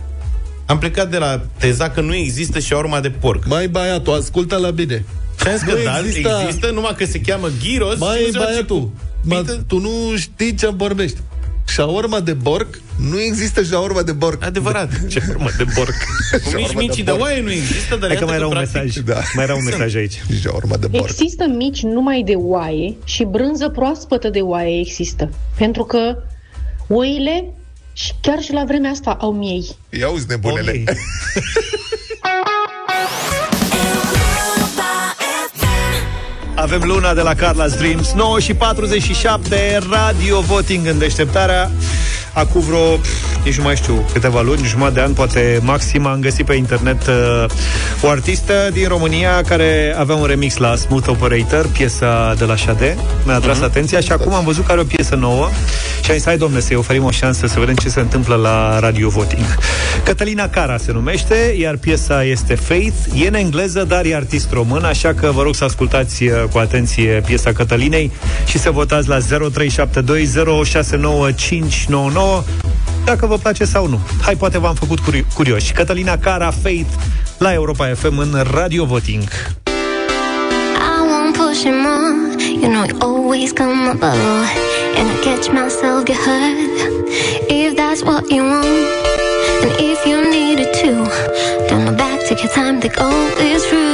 [0.67, 3.47] am plecat de la teza că nu există și urma de porc.
[3.47, 5.05] Mai băiatul, ascultă la bine.
[5.41, 8.23] Și am zis Nu că da, există- există, numai că se cheamă gyros Mai și
[8.27, 8.93] nu se face băiatul, cu
[9.27, 9.65] mă, pită.
[9.67, 11.17] tu nu știi ce vorbești.
[11.69, 12.81] Șaorma de borc?
[13.11, 14.45] Nu există șaorma de borc.
[14.45, 14.91] Adevărat.
[15.09, 15.95] Ce formă de borc.
[16.31, 17.23] Cum nici Șaorma de micii de porc.
[17.23, 18.97] oaie nu există, dar Hai că iată mai era un practic, mesaj.
[18.97, 19.21] da.
[19.35, 20.23] Mai era un mesaj aici.
[20.41, 21.09] Șaorma de borc.
[21.09, 25.31] Există mici numai de oaie și brânză proaspătă de oaie există.
[25.59, 26.17] Pentru că
[26.89, 27.45] oile
[27.93, 29.67] și chiar și la vremea asta au miei.
[29.99, 30.85] Ia uzi nebunele.
[30.87, 30.97] Ok.
[36.57, 41.71] Avem luna de la Carla's Dreams 9 și 47 Radio voting în deșteptarea
[42.37, 46.21] Acum vreo, pf, nici nu mai știu, câteva luni, jumătate de an, poate maxim, am
[46.21, 47.45] găsit pe internet uh,
[48.03, 52.97] o artistă din România care avea un remix la Smooth Operator, piesa de la Shade.
[53.25, 55.49] Mi-a atras atenția și acum am văzut că are o piesă nouă
[56.05, 58.79] și am zis, hai domne, să-i oferim o șansă să vedem ce se întâmplă la
[58.79, 59.45] Radio Voting.
[60.05, 64.85] Cătălina Cara se numește, iar piesa este Faith, e în engleză, dar e artist român,
[64.85, 68.13] așa că vă rog să ascultați uh, cu atenție piesa Cătălinei
[68.47, 69.21] și să votați la 0372069599
[73.05, 74.01] dacă vă place sau nu.
[74.23, 75.73] Hai, poate v-am făcut curi- curioși.
[75.73, 76.91] Cătălina Cara, Faith,
[77.39, 79.23] la Europa FM în Radio Voting.
[79.23, 81.75] I won't push him
[82.05, 82.15] on.
[82.63, 84.47] You know you always come above,
[84.99, 86.59] and I catch myself get hurt.
[87.49, 88.67] If that's what you want,
[89.63, 91.01] and if you need it too,
[91.69, 92.19] don't look back.
[92.29, 93.86] Take your time, think all this through.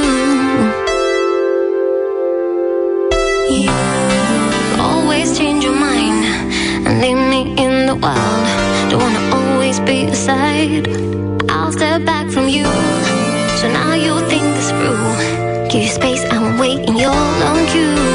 [8.03, 8.91] Wild.
[8.91, 10.85] Don't wanna always be aside.
[11.49, 12.65] I'll step back from you,
[13.59, 15.69] so now you think this through.
[15.71, 18.12] Give you space, I won't wait in your long queue.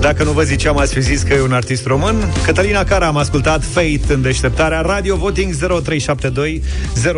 [0.00, 2.16] Dacă nu vă ziceam, ați fi zis că e un artist român.
[2.44, 6.62] Cătălina Cara am ascultat Fate în deșteptarea Radio Voting 0372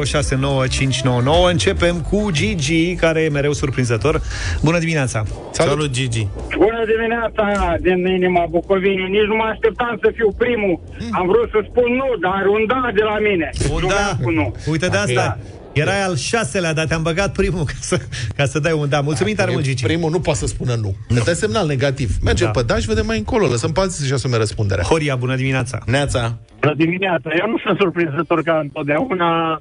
[0.05, 1.49] 069599.
[1.49, 4.21] Începem cu Gigi, care e mereu surprinzător.
[4.63, 5.23] Bună dimineața!
[5.51, 6.27] Salut, Salut Gigi!
[6.57, 9.09] Bună dimineața din inima Bucovinii.
[9.09, 10.81] Nici nu mă așteptam să fiu primul.
[11.11, 13.51] Am vrut să spun nu, dar un da de la mine.
[13.73, 14.17] Un da.
[14.23, 14.55] Cu nu.
[14.71, 15.39] Uite de asta.
[15.73, 18.01] Erai al șaselea, dar te-am băgat primul ca să,
[18.37, 19.01] ca să dai un da.
[19.01, 19.83] Mulțumim tare mult, Gigi.
[19.85, 20.95] Primul nu poate să spună nu.
[21.09, 22.11] Ne dai semnal negativ.
[22.23, 22.51] Merge Da.
[22.51, 23.47] pe daș și vedem mai încolo.
[23.47, 24.85] Lăsăm pe alții să-și asume răspunderea.
[24.85, 25.79] Horia, bună dimineața!
[25.87, 26.39] Neața!
[26.61, 27.31] Bună dimineața.
[27.39, 29.61] Eu nu sunt surprinzător ca întotdeauna.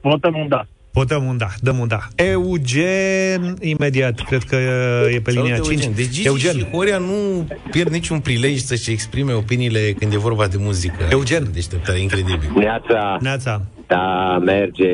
[0.00, 0.66] Votăm un da.
[0.92, 1.98] Votăm un da, dăm un da.
[2.14, 4.56] Eugen, imediat, cred că
[5.14, 5.82] e pe linia Salut, 5.
[5.82, 5.94] Eugen.
[5.96, 10.46] Deci Gigi Eugen, și Horia nu pierd niciun prilej să-și exprime opiniile când e vorba
[10.46, 11.04] de muzică.
[11.10, 11.48] Eugen.
[11.52, 12.52] Deșteptare incredibil.
[12.56, 13.62] Neața, Neața.
[13.86, 14.86] Da, merge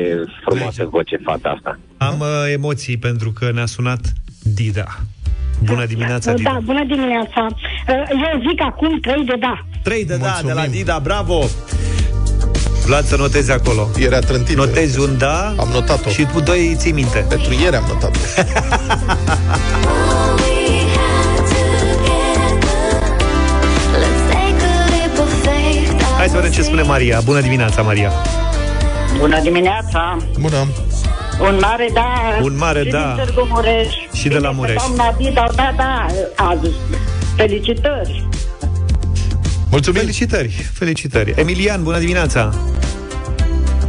[0.45, 1.79] frumoasă voce fata asta.
[1.97, 3.99] Am uh, emoții pentru că ne-a sunat
[4.43, 4.85] Dida.
[5.63, 6.51] Bună dimineața, Dida.
[6.51, 7.47] Da, bună dimineața.
[7.87, 7.95] Uh,
[8.33, 9.65] Eu zic acum trei de da.
[9.83, 10.53] 3 de da Mulțumim.
[10.55, 11.43] de la Dida, bravo!
[12.85, 13.87] Vlad să notezi acolo.
[13.99, 14.55] Era trântit.
[14.55, 16.09] Notezi un da Am notat-o.
[16.09, 17.25] și tu doi ții minte.
[17.29, 18.19] Pentru ieri am notat-o.
[26.17, 27.21] Hai să vedem ce spune Maria.
[27.25, 28.11] Bună dimineața, Maria.
[29.21, 30.17] Bună dimineața.
[30.39, 30.67] Bună.
[31.41, 32.11] Un mare da.
[32.41, 33.13] Un mare și da.
[33.15, 33.87] Din Târgu Mureș.
[34.13, 34.75] Și de la Bine, Mureș.
[34.75, 36.05] Doamna Dita, da, da,
[36.35, 36.69] azi.
[37.35, 38.27] Felicitări.
[39.69, 39.99] Mulțumim.
[39.99, 41.33] Felicitări, felicitări.
[41.35, 42.53] Emilian, bună dimineața.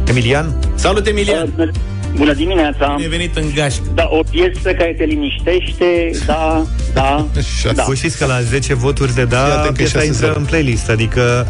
[0.07, 0.55] Emilian?
[0.75, 1.73] Salut, Emilian!
[2.15, 2.93] Bună dimineața.
[2.95, 3.81] Bine venit în gașcă.
[3.93, 6.63] Da, o piesă care te liniștește, da,
[6.93, 7.25] da,
[7.59, 7.73] Șase.
[7.75, 7.83] da.
[7.83, 10.05] Voi știți că la 10 voturi de Fii da, atent că e piesa 6-0.
[10.05, 11.47] intră în playlist, adică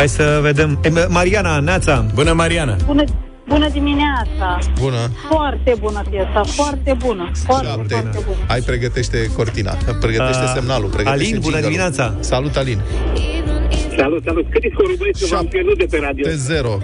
[0.00, 0.78] hai să vedem.
[0.84, 2.76] E, Mariana, Neața, Bună, Mariana!
[2.86, 3.04] Bună,
[3.48, 4.58] bună dimineața.
[4.80, 4.96] Bună.
[5.30, 7.30] Foarte bună piesa, foarte bună.
[7.44, 7.94] Foarte, Șapte.
[7.94, 8.36] foarte bună.
[8.48, 9.72] Hai, pregătește cortina.
[10.00, 10.88] Pregătește Uh, semnalul.
[10.88, 11.62] Pregătește Alin, bună jingle-ul.
[11.62, 12.14] dimineața.
[12.20, 12.80] Salut, Alin.
[13.96, 14.46] Salut, salut.
[14.50, 15.56] Cât e scorul, băieți, că v-am Șapte.
[15.56, 16.30] pierdut de pe radio?
[16.30, 16.78] 0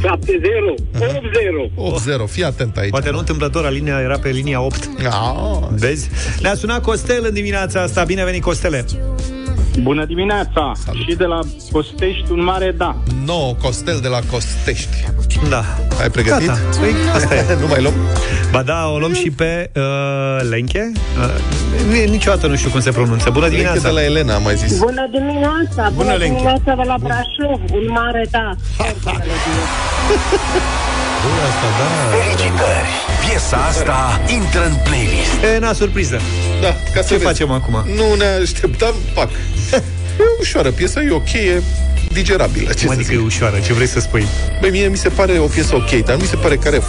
[0.00, 1.70] 7-0, 8-0.
[1.76, 2.26] 8-0.
[2.26, 2.90] Fii atent aici.
[2.90, 4.88] poate nu întâmplător, Alina era pe linia 8.
[4.98, 6.08] Ah, Vezi?
[6.42, 8.04] Ne-a sunat Costel în dimineața asta.
[8.04, 8.84] Bine venit, Costele.
[9.78, 10.72] Bună dimineața.
[10.84, 11.02] Salut.
[11.08, 11.38] Și de la
[11.72, 12.96] Costești un mare da.
[13.24, 15.04] nou Costel de la Costești.
[15.48, 15.64] Da.
[16.00, 16.46] Ai pregătit?
[16.46, 16.58] Gata.
[16.80, 17.56] Păi, asta e.
[17.60, 17.94] nu mai luăm?
[18.50, 19.82] Ba da, o luăm și pe uh,
[20.50, 20.92] Lenche.
[21.94, 23.30] Uh, niciodată nu știu cum se pronunță.
[23.30, 23.88] Bună Lenche dimineața.
[23.88, 24.78] de la Elena, am mai zis.
[24.78, 25.90] Bună dimineața.
[25.94, 26.26] Bună, Lenche.
[26.26, 27.60] dimineața de la Brașov.
[27.72, 28.50] Un mare da.
[31.22, 31.88] Bă, asta, da.
[32.16, 32.88] Felicitări!
[33.28, 35.42] Piesa asta intră în playlist.
[35.54, 36.20] E, na, surpriză.
[36.60, 37.24] Da, ca să Ce vezi.
[37.24, 37.74] facem acum?
[37.94, 39.28] Nu ne așteptam, fac.
[40.20, 41.62] E ușoară, piesa e ok, e
[42.12, 42.72] digerabilă.
[42.72, 43.20] Ce Cum să adică zic?
[43.20, 43.58] e ușoară?
[43.64, 44.26] Ce vrei să spui?
[44.60, 46.80] Băi, mie mi se pare o piesă ok, dar nu mi se pare că are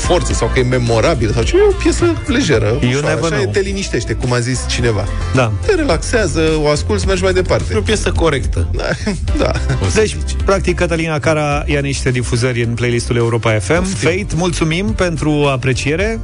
[0.00, 1.56] forță sau că e memorabilă sau ce.
[1.56, 3.52] E o piesă lejeră, ușoară, never așa, know.
[3.52, 5.04] te liniștește, cum a zis cineva.
[5.34, 5.52] Da.
[5.66, 7.72] Te relaxează, o asculți, mergi mai departe.
[7.74, 8.68] E o piesă corectă.
[8.72, 8.84] Da,
[9.44, 9.50] da.
[9.82, 10.36] o să Deci, zici.
[10.44, 13.84] practic, Catalina Cara ia niște difuzări în playlistul Europa FM.
[13.84, 16.20] Fate, mulțumim pentru apreciere.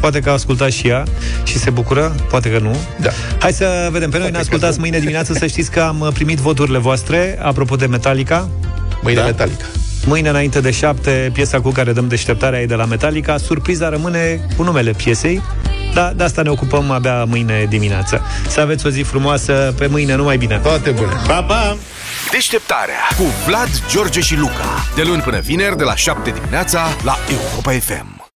[0.00, 1.04] Poate că a ascultat și ea
[1.44, 2.76] și se bucură, poate că nu.
[3.00, 3.10] Da.
[3.38, 4.10] Hai să vedem.
[4.10, 4.80] Pe noi ne că ascultați nu.
[4.80, 8.48] mâine dimineață să știți că am primit voturile voastre apropo de Metallica.
[9.02, 9.26] Mâine Da.
[9.26, 9.64] Metallica.
[10.06, 13.36] Mâine înainte de șapte, piesa cu care dăm deșteptarea e de la Metallica.
[13.36, 15.42] Surpriza rămâne cu numele piesei.
[15.94, 18.22] Da, de asta ne ocupăm abia mâine dimineață.
[18.48, 20.60] Să aveți o zi frumoasă, pe mâine numai bine.
[20.62, 21.12] Toate bune.
[21.26, 21.76] Pa, pa!
[22.30, 24.84] Deșteptarea cu Vlad, George și Luca.
[24.94, 28.13] De luni până vineri, de la 7 dimineața, la Europa FM.